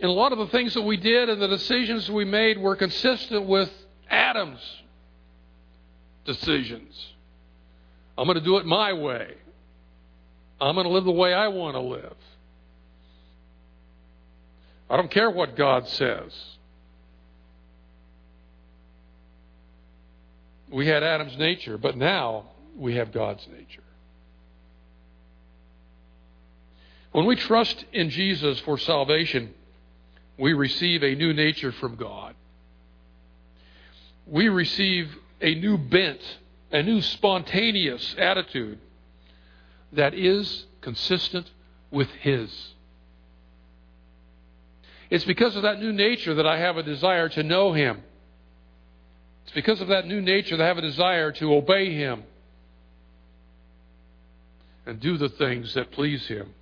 And 0.00 0.10
a 0.10 0.12
lot 0.12 0.32
of 0.32 0.38
the 0.38 0.48
things 0.48 0.74
that 0.74 0.82
we 0.82 0.96
did 0.96 1.28
and 1.28 1.40
the 1.40 1.48
decisions 1.48 2.10
we 2.10 2.24
made 2.24 2.58
were 2.58 2.76
consistent 2.76 3.46
with 3.46 3.70
Adam's 4.10 4.60
decisions. 6.24 7.13
I'm 8.16 8.26
going 8.26 8.38
to 8.38 8.44
do 8.44 8.58
it 8.58 8.66
my 8.66 8.92
way. 8.92 9.34
I'm 10.60 10.74
going 10.74 10.86
to 10.86 10.92
live 10.92 11.04
the 11.04 11.10
way 11.10 11.34
I 11.34 11.48
want 11.48 11.74
to 11.74 11.80
live. 11.80 12.14
I 14.88 14.96
don't 14.96 15.10
care 15.10 15.30
what 15.30 15.56
God 15.56 15.88
says. 15.88 16.32
We 20.70 20.86
had 20.86 21.02
Adam's 21.02 21.36
nature, 21.38 21.78
but 21.78 21.96
now 21.96 22.44
we 22.76 22.96
have 22.96 23.12
God's 23.12 23.46
nature. 23.48 23.82
When 27.12 27.26
we 27.26 27.36
trust 27.36 27.84
in 27.92 28.10
Jesus 28.10 28.58
for 28.60 28.76
salvation, 28.76 29.54
we 30.36 30.52
receive 30.52 31.04
a 31.04 31.14
new 31.14 31.32
nature 31.32 31.70
from 31.70 31.94
God. 31.94 32.34
We 34.26 34.48
receive 34.48 35.16
a 35.40 35.54
new 35.54 35.78
bent, 35.78 36.20
a 36.74 36.82
new 36.82 37.00
spontaneous 37.00 38.16
attitude 38.18 38.80
that 39.92 40.12
is 40.12 40.66
consistent 40.80 41.48
with 41.92 42.10
His. 42.20 42.74
It's 45.08 45.24
because 45.24 45.54
of 45.54 45.62
that 45.62 45.78
new 45.78 45.92
nature 45.92 46.34
that 46.34 46.48
I 46.48 46.58
have 46.58 46.76
a 46.76 46.82
desire 46.82 47.28
to 47.28 47.44
know 47.44 47.72
Him. 47.72 48.02
It's 49.44 49.54
because 49.54 49.80
of 49.80 49.86
that 49.88 50.08
new 50.08 50.20
nature 50.20 50.56
that 50.56 50.64
I 50.64 50.66
have 50.66 50.78
a 50.78 50.82
desire 50.82 51.30
to 51.30 51.54
obey 51.54 51.94
Him 51.94 52.24
and 54.84 54.98
do 54.98 55.16
the 55.16 55.28
things 55.28 55.74
that 55.74 55.92
please 55.92 56.26
Him. 56.26 56.54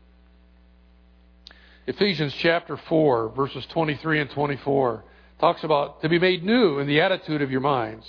Ephesians 1.86 2.34
chapter 2.34 2.76
4, 2.76 3.30
verses 3.30 3.64
23 3.70 4.20
and 4.20 4.30
24, 4.30 5.04
talks 5.40 5.64
about 5.64 6.02
to 6.02 6.10
be 6.10 6.18
made 6.18 6.44
new 6.44 6.80
in 6.80 6.86
the 6.86 7.00
attitude 7.00 7.40
of 7.40 7.50
your 7.50 7.62
minds. 7.62 8.06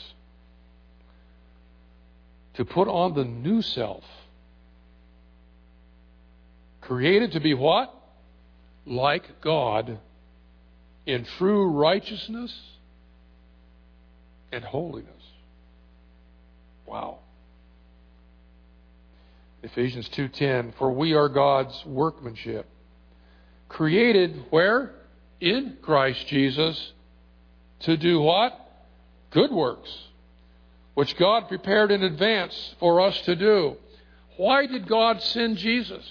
To 2.56 2.66
put 2.66 2.88
on 2.88 3.16
the 3.16 3.24
new 3.24 3.62
self. 3.62 4.04
Created 6.82 7.32
to 7.34 7.40
be 7.40 7.54
what? 7.54 7.94
Like 8.86 9.42
God 9.42 10.00
in 11.06 11.26
true 11.38 11.70
righteousness 11.72 12.54
and 14.52 14.64
holiness. 14.64 15.10
Wow. 16.86 17.20
Ephesians 19.64 20.10
2:10 20.10 20.74
For 20.78 20.92
we 20.92 21.14
are 21.14 21.30
God's 21.30 21.84
workmanship 21.86 22.68
created 23.74 24.46
where? 24.50 24.92
In 25.42 25.78
Christ 25.82 26.26
Jesus 26.28 26.94
to 27.82 27.98
do 27.98 28.22
what? 28.22 28.54
Good 29.32 29.52
works, 29.52 29.90
which 30.94 31.18
God 31.18 31.48
prepared 31.48 31.92
in 31.92 32.04
advance 32.04 32.76
for 32.80 33.02
us 33.02 33.20
to 33.22 33.36
do. 33.36 33.78
Why 34.38 34.66
did 34.66 34.88
God 34.88 35.22
send 35.22 35.58
Jesus? 35.58 36.04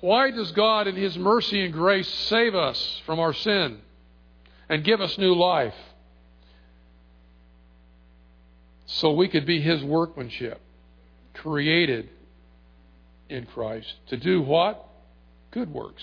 Why 0.00 0.30
does 0.30 0.50
God, 0.52 0.86
in 0.86 0.96
His 0.96 1.16
mercy 1.18 1.62
and 1.64 1.72
grace, 1.72 2.08
save 2.08 2.54
us 2.54 3.02
from 3.04 3.20
our 3.20 3.34
sin 3.34 3.78
and 4.68 4.82
give 4.82 5.00
us 5.00 5.18
new 5.18 5.34
life? 5.34 5.74
So 8.86 9.12
we 9.12 9.28
could 9.28 9.46
be 9.46 9.60
His 9.60 9.84
workmanship, 9.84 10.60
created 11.34 12.08
in 13.28 13.46
Christ 13.46 13.92
to 14.08 14.16
do 14.16 14.40
what? 14.40 14.84
Good 15.50 15.72
works. 15.72 16.02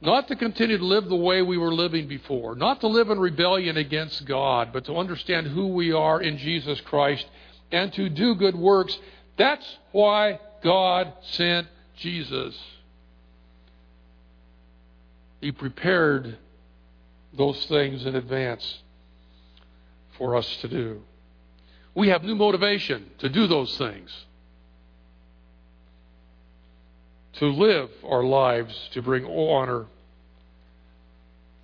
Not 0.00 0.28
to 0.28 0.36
continue 0.36 0.78
to 0.78 0.84
live 0.84 1.08
the 1.08 1.16
way 1.16 1.42
we 1.42 1.58
were 1.58 1.74
living 1.74 2.06
before, 2.06 2.54
not 2.54 2.80
to 2.80 2.86
live 2.86 3.10
in 3.10 3.18
rebellion 3.18 3.76
against 3.76 4.24
God, 4.26 4.72
but 4.72 4.84
to 4.84 4.96
understand 4.96 5.48
who 5.48 5.68
we 5.68 5.92
are 5.92 6.20
in 6.20 6.38
Jesus 6.38 6.80
Christ 6.82 7.26
and 7.72 7.92
to 7.94 8.08
do 8.08 8.36
good 8.36 8.54
works. 8.54 8.96
That's 9.36 9.66
why 9.90 10.38
God 10.62 11.12
sent 11.22 11.66
Jesus. 11.96 12.56
He 15.40 15.50
prepared 15.52 16.38
those 17.36 17.64
things 17.66 18.06
in 18.06 18.14
advance 18.14 18.82
for 20.16 20.36
us 20.36 20.56
to 20.58 20.68
do. 20.68 21.02
We 21.94 22.08
have 22.08 22.22
new 22.22 22.36
motivation 22.36 23.10
to 23.18 23.28
do 23.28 23.48
those 23.48 23.76
things. 23.78 24.10
To 27.38 27.46
live 27.46 27.90
our 28.04 28.24
lives 28.24 28.74
to 28.92 29.02
bring 29.02 29.24
honor 29.24 29.86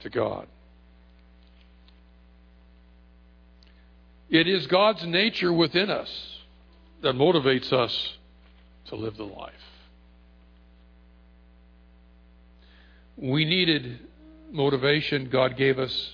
to 0.00 0.10
God. 0.10 0.46
It 4.30 4.48
is 4.48 4.66
God's 4.66 5.04
nature 5.06 5.52
within 5.52 5.90
us 5.90 6.10
that 7.02 7.14
motivates 7.14 7.72
us 7.72 8.14
to 8.86 8.96
live 8.96 9.16
the 9.16 9.24
life. 9.24 9.52
We 13.16 13.44
needed 13.44 14.00
motivation, 14.50 15.28
God 15.30 15.56
gave 15.56 15.78
us, 15.78 16.10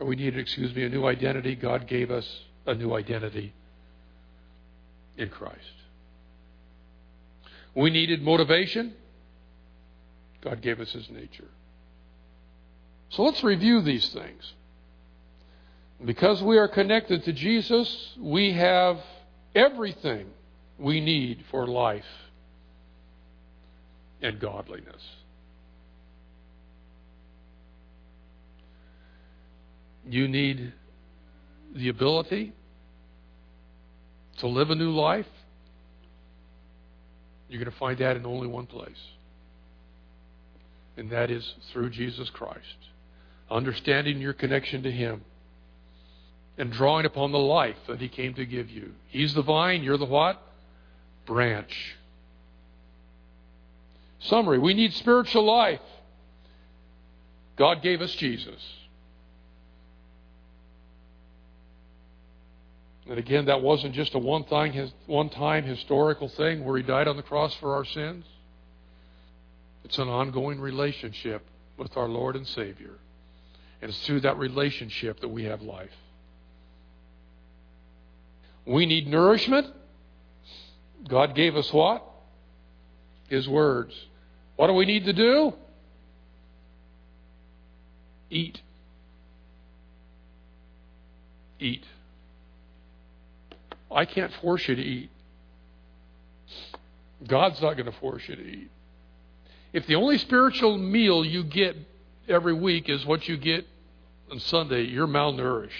or 0.00 0.06
we 0.06 0.16
needed, 0.16 0.38
excuse 0.38 0.74
me, 0.74 0.84
a 0.84 0.88
new 0.88 1.06
identity, 1.06 1.54
God 1.54 1.86
gave 1.86 2.10
us 2.10 2.26
a 2.66 2.74
new 2.74 2.94
identity 2.94 3.52
in 5.16 5.28
Christ. 5.28 5.73
We 7.74 7.90
needed 7.90 8.22
motivation, 8.22 8.94
God 10.42 10.62
gave 10.62 10.80
us 10.80 10.92
His 10.92 11.08
nature. 11.10 11.48
So 13.10 13.22
let's 13.22 13.42
review 13.42 13.80
these 13.80 14.08
things. 14.08 14.52
Because 16.04 16.42
we 16.42 16.58
are 16.58 16.68
connected 16.68 17.24
to 17.24 17.32
Jesus, 17.32 18.14
we 18.18 18.52
have 18.52 18.98
everything 19.54 20.26
we 20.78 21.00
need 21.00 21.44
for 21.50 21.66
life 21.66 22.04
and 24.20 24.40
godliness. 24.40 25.02
You 30.08 30.28
need 30.28 30.72
the 31.74 31.88
ability 31.88 32.52
to 34.38 34.46
live 34.48 34.70
a 34.70 34.74
new 34.74 34.90
life. 34.90 35.26
You're 37.54 37.62
going 37.62 37.72
to 37.72 37.78
find 37.78 37.96
that 37.98 38.16
in 38.16 38.26
only 38.26 38.48
one 38.48 38.66
place, 38.66 39.00
and 40.96 41.08
that 41.10 41.30
is 41.30 41.54
through 41.72 41.90
Jesus 41.90 42.28
Christ. 42.30 42.58
Understanding 43.48 44.20
your 44.20 44.32
connection 44.32 44.82
to 44.82 44.90
Him 44.90 45.22
and 46.58 46.72
drawing 46.72 47.06
upon 47.06 47.30
the 47.30 47.38
life 47.38 47.76
that 47.86 48.00
He 48.00 48.08
came 48.08 48.34
to 48.34 48.44
give 48.44 48.70
you. 48.70 48.90
He's 49.06 49.34
the 49.34 49.42
vine, 49.42 49.84
you're 49.84 49.98
the 49.98 50.04
what? 50.04 50.42
Branch. 51.26 51.72
Summary 54.18 54.58
We 54.58 54.74
need 54.74 54.92
spiritual 54.92 55.44
life. 55.44 55.78
God 57.56 57.82
gave 57.82 58.00
us 58.02 58.12
Jesus. 58.16 58.60
And 63.08 63.18
again, 63.18 63.46
that 63.46 63.60
wasn't 63.60 63.94
just 63.94 64.14
a 64.14 64.18
one 64.18 64.44
time, 64.44 64.90
one 65.06 65.28
time 65.28 65.64
historical 65.64 66.28
thing 66.28 66.64
where 66.64 66.76
He 66.76 66.82
died 66.82 67.06
on 67.06 67.16
the 67.16 67.22
cross 67.22 67.54
for 67.56 67.74
our 67.74 67.84
sins. 67.84 68.24
It's 69.84 69.98
an 69.98 70.08
ongoing 70.08 70.60
relationship 70.60 71.44
with 71.76 71.96
our 71.96 72.08
Lord 72.08 72.36
and 72.36 72.46
Savior. 72.46 72.94
And 73.82 73.90
it's 73.90 74.06
through 74.06 74.20
that 74.20 74.38
relationship 74.38 75.20
that 75.20 75.28
we 75.28 75.44
have 75.44 75.60
life. 75.60 75.90
We 78.66 78.86
need 78.86 79.06
nourishment. 79.06 79.66
God 81.06 81.34
gave 81.34 81.54
us 81.54 81.70
what? 81.70 82.02
His 83.28 83.46
words. 83.46 83.94
What 84.56 84.68
do 84.68 84.72
we 84.72 84.86
need 84.86 85.04
to 85.04 85.12
do? 85.12 85.52
Eat. 88.30 88.62
Eat. 91.60 91.84
I 93.94 94.04
can't 94.04 94.32
force 94.42 94.66
you 94.68 94.74
to 94.74 94.82
eat. 94.82 95.10
God's 97.26 97.60
not 97.62 97.74
going 97.74 97.86
to 97.86 97.98
force 97.98 98.22
you 98.28 98.36
to 98.36 98.42
eat. 98.42 98.70
If 99.72 99.86
the 99.86 99.94
only 99.94 100.18
spiritual 100.18 100.76
meal 100.76 101.24
you 101.24 101.44
get 101.44 101.76
every 102.28 102.52
week 102.52 102.88
is 102.88 103.06
what 103.06 103.28
you 103.28 103.36
get 103.36 103.66
on 104.30 104.40
Sunday, 104.40 104.82
you're 104.82 105.06
malnourished. 105.06 105.70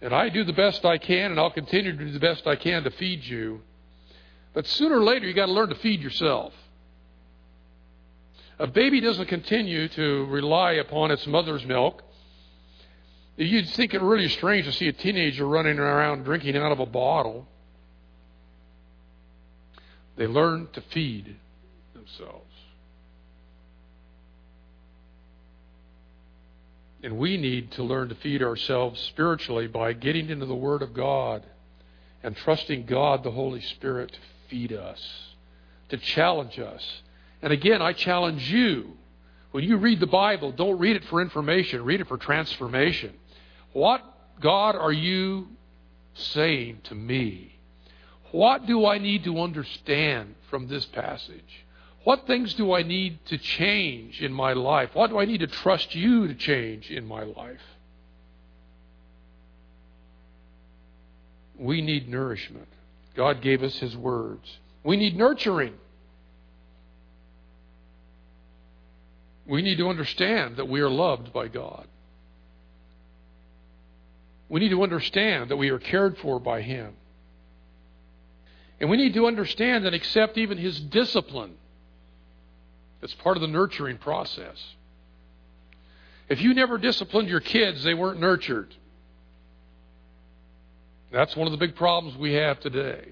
And 0.00 0.14
I 0.14 0.28
do 0.28 0.44
the 0.44 0.52
best 0.52 0.84
I 0.84 0.98
can, 0.98 1.30
and 1.30 1.40
I'll 1.40 1.50
continue 1.50 1.92
to 1.92 2.04
do 2.04 2.10
the 2.10 2.20
best 2.20 2.46
I 2.46 2.56
can 2.56 2.84
to 2.84 2.90
feed 2.90 3.24
you. 3.24 3.60
But 4.52 4.66
sooner 4.66 4.98
or 4.98 5.04
later, 5.04 5.26
you've 5.26 5.36
got 5.36 5.46
to 5.46 5.52
learn 5.52 5.70
to 5.70 5.74
feed 5.76 6.00
yourself. 6.00 6.52
A 8.58 8.66
baby 8.66 9.00
doesn't 9.00 9.26
continue 9.26 9.88
to 9.88 10.26
rely 10.26 10.72
upon 10.72 11.10
its 11.10 11.26
mother's 11.26 11.64
milk. 11.64 12.02
You'd 13.36 13.68
think 13.70 13.94
it 13.94 14.00
really 14.00 14.28
strange 14.28 14.66
to 14.66 14.72
see 14.72 14.86
a 14.86 14.92
teenager 14.92 15.46
running 15.46 15.78
around 15.78 16.24
drinking 16.24 16.56
out 16.56 16.70
of 16.70 16.78
a 16.78 16.86
bottle. 16.86 17.48
They 20.16 20.28
learn 20.28 20.68
to 20.74 20.80
feed 20.80 21.36
themselves. 21.94 22.44
And 27.02 27.18
we 27.18 27.36
need 27.36 27.72
to 27.72 27.82
learn 27.82 28.08
to 28.08 28.14
feed 28.14 28.42
ourselves 28.42 29.00
spiritually 29.00 29.66
by 29.66 29.92
getting 29.92 30.30
into 30.30 30.46
the 30.46 30.54
Word 30.54 30.80
of 30.80 30.94
God 30.94 31.44
and 32.22 32.36
trusting 32.36 32.86
God, 32.86 33.24
the 33.24 33.32
Holy 33.32 33.60
Spirit, 33.60 34.12
to 34.12 34.18
feed 34.48 34.72
us, 34.72 35.00
to 35.90 35.98
challenge 35.98 36.58
us. 36.58 37.02
And 37.42 37.52
again, 37.52 37.82
I 37.82 37.92
challenge 37.92 38.50
you. 38.50 38.96
When 39.50 39.64
you 39.64 39.76
read 39.76 40.00
the 40.00 40.06
Bible, 40.06 40.52
don't 40.52 40.78
read 40.78 40.96
it 40.96 41.04
for 41.04 41.20
information, 41.20 41.84
read 41.84 42.00
it 42.00 42.08
for 42.08 42.16
transformation. 42.16 43.12
What, 43.74 44.02
God, 44.40 44.76
are 44.76 44.92
you 44.92 45.48
saying 46.14 46.78
to 46.84 46.94
me? 46.94 47.56
What 48.30 48.66
do 48.66 48.86
I 48.86 48.98
need 48.98 49.24
to 49.24 49.40
understand 49.40 50.36
from 50.48 50.68
this 50.68 50.84
passage? 50.86 51.64
What 52.04 52.26
things 52.26 52.54
do 52.54 52.72
I 52.72 52.82
need 52.82 53.18
to 53.26 53.38
change 53.38 54.22
in 54.22 54.32
my 54.32 54.52
life? 54.52 54.90
What 54.92 55.10
do 55.10 55.18
I 55.18 55.24
need 55.24 55.40
to 55.40 55.48
trust 55.48 55.94
you 55.94 56.28
to 56.28 56.34
change 56.34 56.90
in 56.90 57.04
my 57.04 57.24
life? 57.24 57.60
We 61.58 61.80
need 61.80 62.08
nourishment. 62.08 62.68
God 63.16 63.42
gave 63.42 63.62
us 63.62 63.76
His 63.78 63.96
words. 63.96 64.58
We 64.84 64.96
need 64.96 65.16
nurturing. 65.16 65.74
We 69.46 69.62
need 69.62 69.78
to 69.78 69.88
understand 69.88 70.58
that 70.58 70.68
we 70.68 70.80
are 70.80 70.90
loved 70.90 71.32
by 71.32 71.48
God. 71.48 71.86
We 74.54 74.60
need 74.60 74.68
to 74.68 74.84
understand 74.84 75.50
that 75.50 75.56
we 75.56 75.70
are 75.70 75.80
cared 75.80 76.16
for 76.18 76.38
by 76.38 76.62
Him. 76.62 76.94
And 78.78 78.88
we 78.88 78.96
need 78.96 79.14
to 79.14 79.26
understand 79.26 79.84
and 79.84 79.96
accept 79.96 80.38
even 80.38 80.58
His 80.58 80.78
discipline. 80.78 81.56
It's 83.02 83.14
part 83.14 83.36
of 83.36 83.40
the 83.40 83.48
nurturing 83.48 83.98
process. 83.98 84.56
If 86.28 86.40
you 86.40 86.54
never 86.54 86.78
disciplined 86.78 87.28
your 87.28 87.40
kids, 87.40 87.82
they 87.82 87.94
weren't 87.94 88.20
nurtured. 88.20 88.72
That's 91.10 91.34
one 91.34 91.48
of 91.48 91.50
the 91.50 91.58
big 91.58 91.74
problems 91.74 92.16
we 92.16 92.34
have 92.34 92.60
today. 92.60 93.08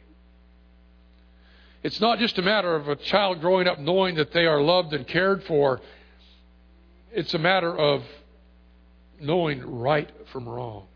It's 1.82 2.00
not 2.00 2.20
just 2.20 2.38
a 2.38 2.42
matter 2.42 2.76
of 2.76 2.86
a 2.86 2.94
child 2.94 3.40
growing 3.40 3.66
up 3.66 3.80
knowing 3.80 4.14
that 4.14 4.32
they 4.32 4.46
are 4.46 4.62
loved 4.62 4.92
and 4.92 5.08
cared 5.08 5.42
for. 5.42 5.80
It's 7.10 7.34
a 7.34 7.38
matter 7.40 7.76
of 7.76 8.04
knowing 9.20 9.80
right 9.80 10.08
from 10.30 10.48
wrong 10.48 10.86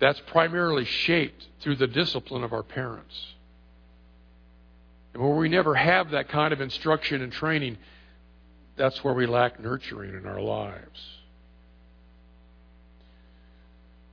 that's 0.00 0.20
primarily 0.26 0.86
shaped 0.86 1.46
through 1.60 1.76
the 1.76 1.86
discipline 1.86 2.42
of 2.42 2.52
our 2.52 2.62
parents. 2.62 3.14
And 5.12 5.22
where 5.22 5.36
we 5.36 5.48
never 5.48 5.74
have 5.74 6.10
that 6.10 6.28
kind 6.28 6.52
of 6.52 6.60
instruction 6.60 7.20
and 7.22 7.32
training, 7.32 7.76
that's 8.76 9.04
where 9.04 9.14
we 9.14 9.26
lack 9.26 9.60
nurturing 9.60 10.14
in 10.14 10.26
our 10.26 10.40
lives. 10.40 11.00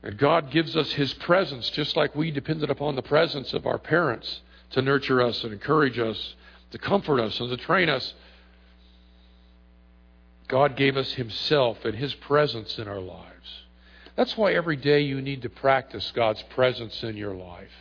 And 0.04 0.18
God 0.18 0.52
gives 0.52 0.76
us 0.76 0.92
His 0.92 1.14
presence 1.14 1.70
just 1.70 1.96
like 1.96 2.16
we 2.16 2.32
depended 2.32 2.70
upon 2.70 2.96
the 2.96 3.02
presence 3.02 3.54
of 3.54 3.66
our 3.66 3.78
parents 3.78 4.42
to 4.72 4.82
nurture 4.82 5.22
us 5.22 5.44
and 5.44 5.54
encourage 5.54 6.00
us, 6.00 6.36
to 6.72 6.78
comfort 6.78 7.22
us 7.22 7.40
and 7.40 7.50
to 7.50 7.58
train 7.58 7.90
us. 7.90 8.14
God 10.48 10.76
gave 10.76 10.98
us 10.98 11.14
Himself 11.14 11.86
and 11.86 11.96
His 11.96 12.14
presence 12.16 12.78
in 12.78 12.88
our 12.88 13.00
lives. 13.00 13.37
That's 14.18 14.36
why 14.36 14.54
every 14.54 14.76
day 14.78 15.02
you 15.02 15.22
need 15.22 15.44
to 15.44 15.50
practice 15.50 16.12
God's 16.14 16.42
presence 16.50 17.04
in 17.04 17.16
your 17.16 17.36
life. 17.36 17.72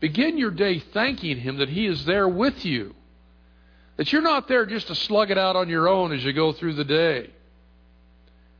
Begin 0.00 0.38
your 0.38 0.50
day 0.50 0.78
thanking 0.78 1.38
Him 1.38 1.58
that 1.58 1.68
He 1.68 1.86
is 1.86 2.06
there 2.06 2.26
with 2.26 2.64
you. 2.64 2.94
That 3.98 4.10
you're 4.10 4.22
not 4.22 4.48
there 4.48 4.64
just 4.64 4.88
to 4.88 4.94
slug 4.94 5.30
it 5.30 5.38
out 5.38 5.54
on 5.54 5.68
your 5.68 5.86
own 5.86 6.12
as 6.12 6.24
you 6.24 6.32
go 6.32 6.52
through 6.54 6.74
the 6.74 6.84
day. 6.84 7.30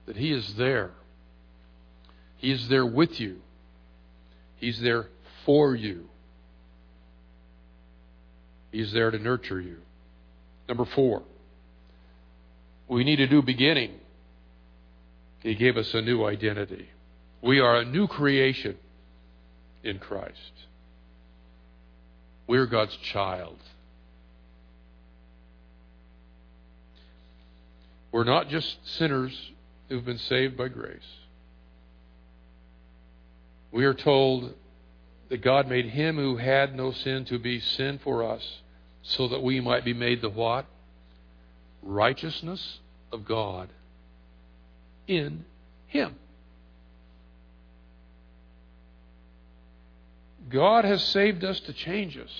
That 0.04 0.16
He 0.16 0.30
is 0.30 0.54
there. 0.56 0.90
He 2.36 2.52
is 2.52 2.68
there 2.68 2.84
with 2.84 3.18
you. 3.18 3.40
He's 4.56 4.78
there 4.80 5.06
for 5.46 5.74
you. 5.74 6.10
He's 8.72 8.92
there 8.92 9.10
to 9.10 9.18
nurture 9.18 9.60
you. 9.60 9.78
Number 10.68 10.84
four, 10.84 11.22
we 12.88 13.04
need 13.04 13.20
a 13.20 13.26
new 13.26 13.40
beginning. 13.40 13.92
He 15.40 15.54
gave 15.54 15.78
us 15.78 15.94
a 15.94 16.02
new 16.02 16.22
identity. 16.24 16.90
We 17.46 17.60
are 17.60 17.76
a 17.76 17.84
new 17.84 18.08
creation 18.08 18.76
in 19.84 20.00
Christ. 20.00 20.52
We're 22.48 22.66
God's 22.66 22.96
child. 22.96 23.56
We're 28.10 28.24
not 28.24 28.48
just 28.48 28.78
sinners 28.96 29.52
who've 29.88 30.04
been 30.04 30.18
saved 30.18 30.56
by 30.56 30.66
grace. 30.66 31.06
We 33.70 33.84
are 33.84 33.94
told 33.94 34.52
that 35.28 35.40
God 35.40 35.68
made 35.68 35.86
him 35.86 36.16
who 36.16 36.38
had 36.38 36.74
no 36.74 36.90
sin 36.90 37.26
to 37.26 37.38
be 37.38 37.60
sin 37.60 38.00
for 38.02 38.24
us 38.24 38.42
so 39.02 39.28
that 39.28 39.40
we 39.40 39.60
might 39.60 39.84
be 39.84 39.94
made 39.94 40.20
the 40.20 40.30
what? 40.30 40.66
Righteousness 41.80 42.80
of 43.12 43.24
God 43.24 43.68
in 45.06 45.44
him. 45.86 46.16
God 50.48 50.84
has 50.84 51.02
saved 51.02 51.44
us 51.44 51.58
to 51.60 51.72
change 51.72 52.16
us. 52.16 52.30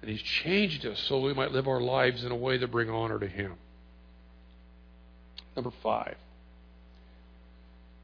And 0.00 0.10
He's 0.10 0.22
changed 0.22 0.86
us 0.86 0.98
so 1.00 1.20
we 1.20 1.34
might 1.34 1.52
live 1.52 1.68
our 1.68 1.80
lives 1.80 2.24
in 2.24 2.30
a 2.30 2.36
way 2.36 2.58
that 2.58 2.70
bring 2.70 2.88
honor 2.90 3.18
to 3.18 3.26
Him. 3.26 3.54
Number 5.54 5.72
five, 5.82 6.16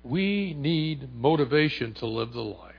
we 0.02 0.54
need 0.54 1.14
motivation 1.14 1.94
to 1.94 2.06
live 2.06 2.32
the 2.32 2.40
life. 2.40 2.72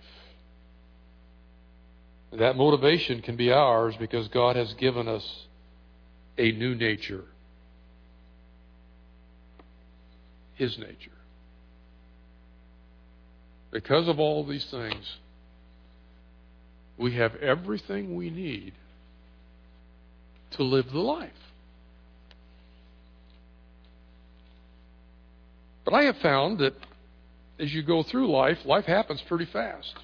That 2.34 2.58
motivation 2.58 3.22
can 3.22 3.36
be 3.36 3.52
ours 3.52 3.96
because 3.98 4.28
God 4.28 4.56
has 4.56 4.74
given 4.74 5.08
us 5.08 5.46
a 6.38 6.52
new 6.52 6.74
nature. 6.76 7.24
His 10.56 10.78
nature. 10.78 11.12
Because 13.74 14.08
of 14.08 14.20
all 14.20 14.46
these 14.46 14.66
things, 14.66 15.18
we 16.96 17.14
have 17.16 17.36
everything 17.38 18.16
we 18.16 18.30
need 18.30 18.74
to 20.52 20.64
live 20.64 20.92
the 20.92 21.00
life. 21.00 21.32
But 25.84 25.96
I 25.96 26.04
have 26.04 26.18
found 26.18 26.60
that 26.60 26.76
as 27.60 27.74
you 27.74 27.82
go 27.82 28.04
through 28.04 28.32
life, 28.32 28.64
life 28.64 28.86
happens 28.86 29.22
pretty 29.22 29.46
fast. 29.46 29.96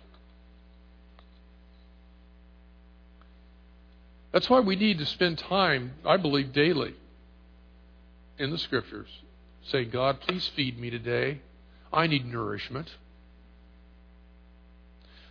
That's 4.31 4.49
why 4.49 4.61
we 4.61 4.75
need 4.75 4.97
to 4.97 5.05
spend 5.05 5.37
time, 5.37 5.93
I 6.03 6.17
believe, 6.17 6.53
daily 6.53 6.95
in 8.39 8.49
the 8.49 8.57
Scriptures, 8.57 9.09
saying, 9.67 9.91
God, 9.91 10.21
please 10.21 10.49
feed 10.55 10.79
me 10.79 10.89
today. 10.89 11.41
I 11.93 12.07
need 12.07 12.25
nourishment. 12.25 12.89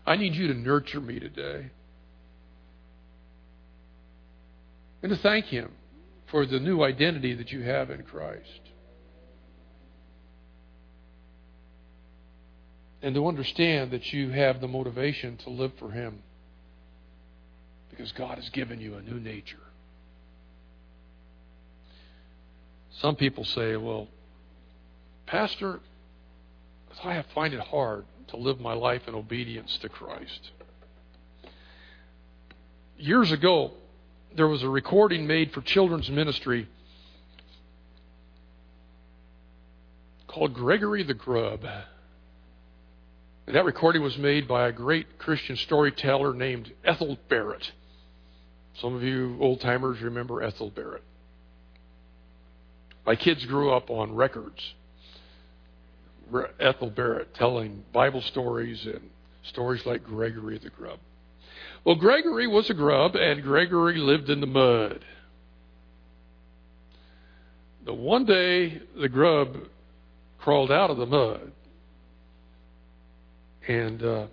I 0.09 0.17
need 0.17 0.35
you 0.35 0.49
to 0.49 0.55
nurture 0.55 1.03
me 1.03 1.21
today. 1.21 1.67
And 5.03 5.11
to 5.11 5.19
thank 5.19 5.45
Him 5.45 5.71
for 6.31 6.47
the 6.47 6.59
new 6.59 6.83
identity 6.83 7.35
that 7.35 7.53
you 7.53 7.61
have 7.61 7.91
in 7.91 8.05
Christ. 8.05 8.61
And 13.03 13.15
to 13.17 13.29
understand 13.29 13.91
that 13.91 14.11
you 14.11 14.31
have 14.31 14.63
the 14.63 14.67
motivation 14.67 15.37
to 15.45 15.51
live 15.51 15.73
for 15.79 15.91
Him 15.91 16.21
because 17.91 18.11
God 18.13 18.39
has 18.39 18.49
given 18.49 18.81
you 18.81 18.95
a 18.95 19.03
new 19.03 19.21
nature. 19.21 19.59
Some 22.93 23.15
people 23.15 23.45
say, 23.45 23.77
well, 23.77 24.09
Pastor, 25.27 25.81
I 27.05 27.23
find 27.35 27.53
it 27.53 27.61
hard 27.61 28.07
to 28.29 28.37
live 28.37 28.61
my 28.61 28.75
life 28.75 29.03
in 29.07 29.15
obedience 29.15 29.79
to 29.79 29.89
Christ. 29.89 30.51
Years 32.97 33.33
ago, 33.33 33.73
there 34.37 34.49
was 34.49 34.63
a 34.63 34.69
recording 34.69 35.27
made 35.27 35.53
for 35.53 35.61
children's 35.61 36.11
ministry 36.11 36.69
called 40.27 40.55
Gregory 40.55 41.03
the 41.03 41.15
Grub. 41.15 41.65
And 43.47 43.57
that 43.57 43.65
recording 43.65 44.03
was 44.03 44.19
made 44.19 44.47
by 44.47 44.69
a 44.69 44.73
great 44.73 45.19
Christian 45.19 45.57
storyteller 45.57 46.35
named 46.35 46.73
Ethel 46.85 47.19
Barrett. 47.29 47.73
Some 48.81 48.95
of 48.95 49.03
you 49.03 49.39
old 49.41 49.61
timers 49.61 50.01
remember 50.01 50.43
Ethel 50.43 50.71
Barrett. 50.71 51.03
My 53.07 53.17
kids 53.17 53.47
grew 53.47 53.73
up 53.73 53.91
on 53.91 54.15
records 54.15 54.75
Ethel 56.61 56.91
Barrett 56.91 57.35
telling 57.35 57.85
Bible 57.93 58.23
stories 58.23 58.85
and 58.87 59.11
stories 59.43 59.85
like 59.87 60.05
Gregory 60.05 60.59
the 60.59 60.71
Grub. 60.71 60.99
Well, 61.85 61.97
Gregory 61.97 62.47
was 62.47 62.69
a 62.71 62.75
grub, 62.75 63.15
and 63.15 63.43
Gregory 63.43 63.99
lived 63.99 64.29
in 64.29 64.41
the 64.41 64.47
mud. 64.47 65.05
The 67.85 67.95
one 67.95 68.27
day 68.27 68.83
the 69.01 69.09
grub 69.09 69.57
crawled 70.39 70.71
out 70.71 70.91
of 70.91 70.99
the 70.99 71.07
mud 71.07 71.53
and 73.67 74.03
uh, 74.03 74.27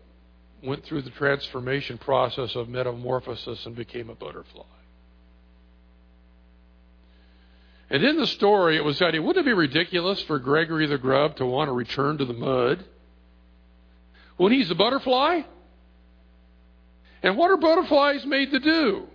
went 0.63 0.83
through 0.83 1.03
the 1.03 1.09
transformation 1.11 1.97
process 1.97 2.55
of 2.55 2.67
metamorphosis 2.67 3.65
and 3.65 3.75
became 3.75 4.09
a 4.09 4.15
butterfly. 4.15 4.63
And 7.89 8.03
in 8.03 8.17
the 8.17 8.27
story, 8.27 8.77
it 8.77 8.83
was 8.83 8.97
said, 8.97 9.17
wouldn't 9.19 9.45
it 9.45 9.49
be 9.49 9.53
ridiculous 9.53 10.21
for 10.23 10.39
Gregory 10.39 10.87
the 10.87 10.97
Grub 10.97 11.35
to 11.37 11.45
want 11.45 11.67
to 11.67 11.71
return 11.71 12.17
to 12.17 12.25
the 12.25 12.33
mud 12.33 12.83
when 14.37 14.51
he's 14.51 14.71
a 14.71 14.75
butterfly? 14.75 15.41
And 17.21 17.37
what 17.37 17.51
are 17.51 17.57
butterflies 17.57 18.25
made 18.25 18.51
to 18.51 18.59
do? 18.59 19.07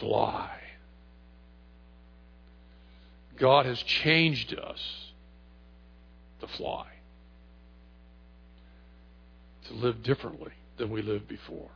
Fly. 0.00 0.50
God 3.38 3.66
has 3.66 3.78
changed 3.82 4.54
us 4.54 4.80
to 6.40 6.46
fly, 6.46 6.86
to 9.68 9.74
live 9.74 10.02
differently 10.02 10.52
than 10.78 10.90
we 10.90 11.02
lived 11.02 11.28
before. 11.28 11.70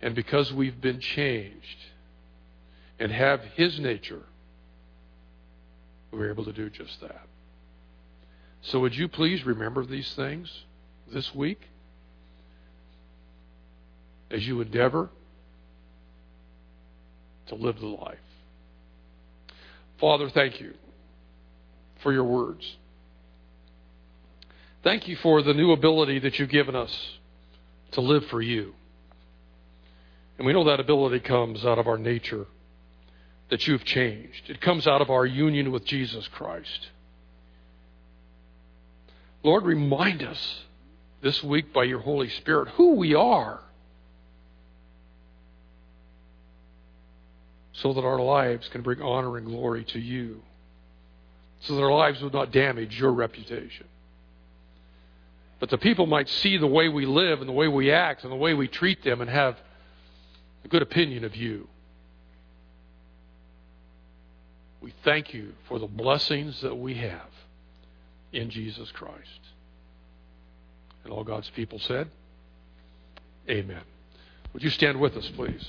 And 0.00 0.14
because 0.14 0.52
we've 0.52 0.80
been 0.80 1.00
changed 1.00 1.78
and 2.98 3.12
have 3.12 3.40
His 3.54 3.78
nature, 3.78 4.22
we 6.10 6.18
were 6.18 6.30
able 6.30 6.44
to 6.44 6.52
do 6.52 6.70
just 6.70 7.00
that. 7.00 7.26
So, 8.62 8.80
would 8.80 8.94
you 8.94 9.08
please 9.08 9.44
remember 9.44 9.84
these 9.84 10.12
things 10.14 10.50
this 11.12 11.34
week 11.34 11.60
as 14.30 14.46
you 14.46 14.60
endeavor 14.60 15.10
to 17.48 17.54
live 17.54 17.78
the 17.78 17.86
life? 17.86 18.18
Father, 20.00 20.28
thank 20.30 20.60
you 20.60 20.74
for 22.02 22.12
your 22.12 22.24
words. 22.24 22.76
Thank 24.84 25.08
you 25.08 25.16
for 25.16 25.42
the 25.42 25.54
new 25.54 25.72
ability 25.72 26.20
that 26.20 26.38
you've 26.38 26.50
given 26.50 26.76
us 26.76 27.18
to 27.92 28.00
live 28.00 28.24
for 28.26 28.40
you. 28.40 28.74
And 30.36 30.46
we 30.46 30.52
know 30.52 30.64
that 30.64 30.78
ability 30.78 31.20
comes 31.20 31.64
out 31.64 31.78
of 31.78 31.88
our 31.88 31.98
nature 31.98 32.46
that 33.50 33.66
you've 33.66 33.84
changed. 33.84 34.50
It 34.50 34.60
comes 34.60 34.86
out 34.86 35.00
of 35.00 35.10
our 35.10 35.24
union 35.24 35.72
with 35.72 35.84
Jesus 35.84 36.26
Christ. 36.28 36.88
Lord, 39.42 39.64
remind 39.64 40.22
us 40.22 40.64
this 41.22 41.42
week 41.42 41.72
by 41.72 41.84
your 41.84 42.00
Holy 42.00 42.28
Spirit 42.28 42.68
who 42.70 42.94
we 42.94 43.14
are 43.14 43.60
so 47.82 47.92
that 47.92 48.04
our 48.04 48.20
lives 48.20 48.68
can 48.68 48.82
bring 48.82 49.00
honor 49.00 49.36
and 49.36 49.46
glory 49.46 49.84
to 49.84 50.00
you, 50.00 50.42
so 51.60 51.76
that 51.76 51.82
our 51.82 51.92
lives 51.92 52.20
would 52.20 52.32
not 52.32 52.50
damage 52.50 52.98
your 52.98 53.12
reputation. 53.12 53.86
But 55.60 55.70
the 55.70 55.78
people 55.78 56.06
might 56.06 56.28
see 56.28 56.56
the 56.56 56.66
way 56.66 56.88
we 56.88 57.06
live 57.06 57.40
and 57.40 57.48
the 57.48 57.52
way 57.52 57.68
we 57.68 57.90
act 57.90 58.22
and 58.24 58.32
the 58.32 58.36
way 58.36 58.54
we 58.54 58.68
treat 58.68 59.02
them 59.04 59.20
and 59.20 59.30
have 59.30 59.56
a 60.64 60.68
good 60.68 60.82
opinion 60.82 61.24
of 61.24 61.36
you. 61.36 61.68
We 64.80 64.94
thank 65.04 65.34
you 65.34 65.52
for 65.68 65.78
the 65.78 65.86
blessings 65.86 66.60
that 66.62 66.74
we 66.74 66.94
have 66.94 67.30
in 68.32 68.50
Jesus 68.50 68.90
Christ. 68.92 69.40
And 71.04 71.12
all 71.12 71.24
God's 71.24 71.50
people 71.50 71.78
said, 71.78 72.08
Amen. 73.48 73.82
Would 74.52 74.62
you 74.62 74.70
stand 74.70 75.00
with 75.00 75.16
us, 75.16 75.30
please? 75.34 75.66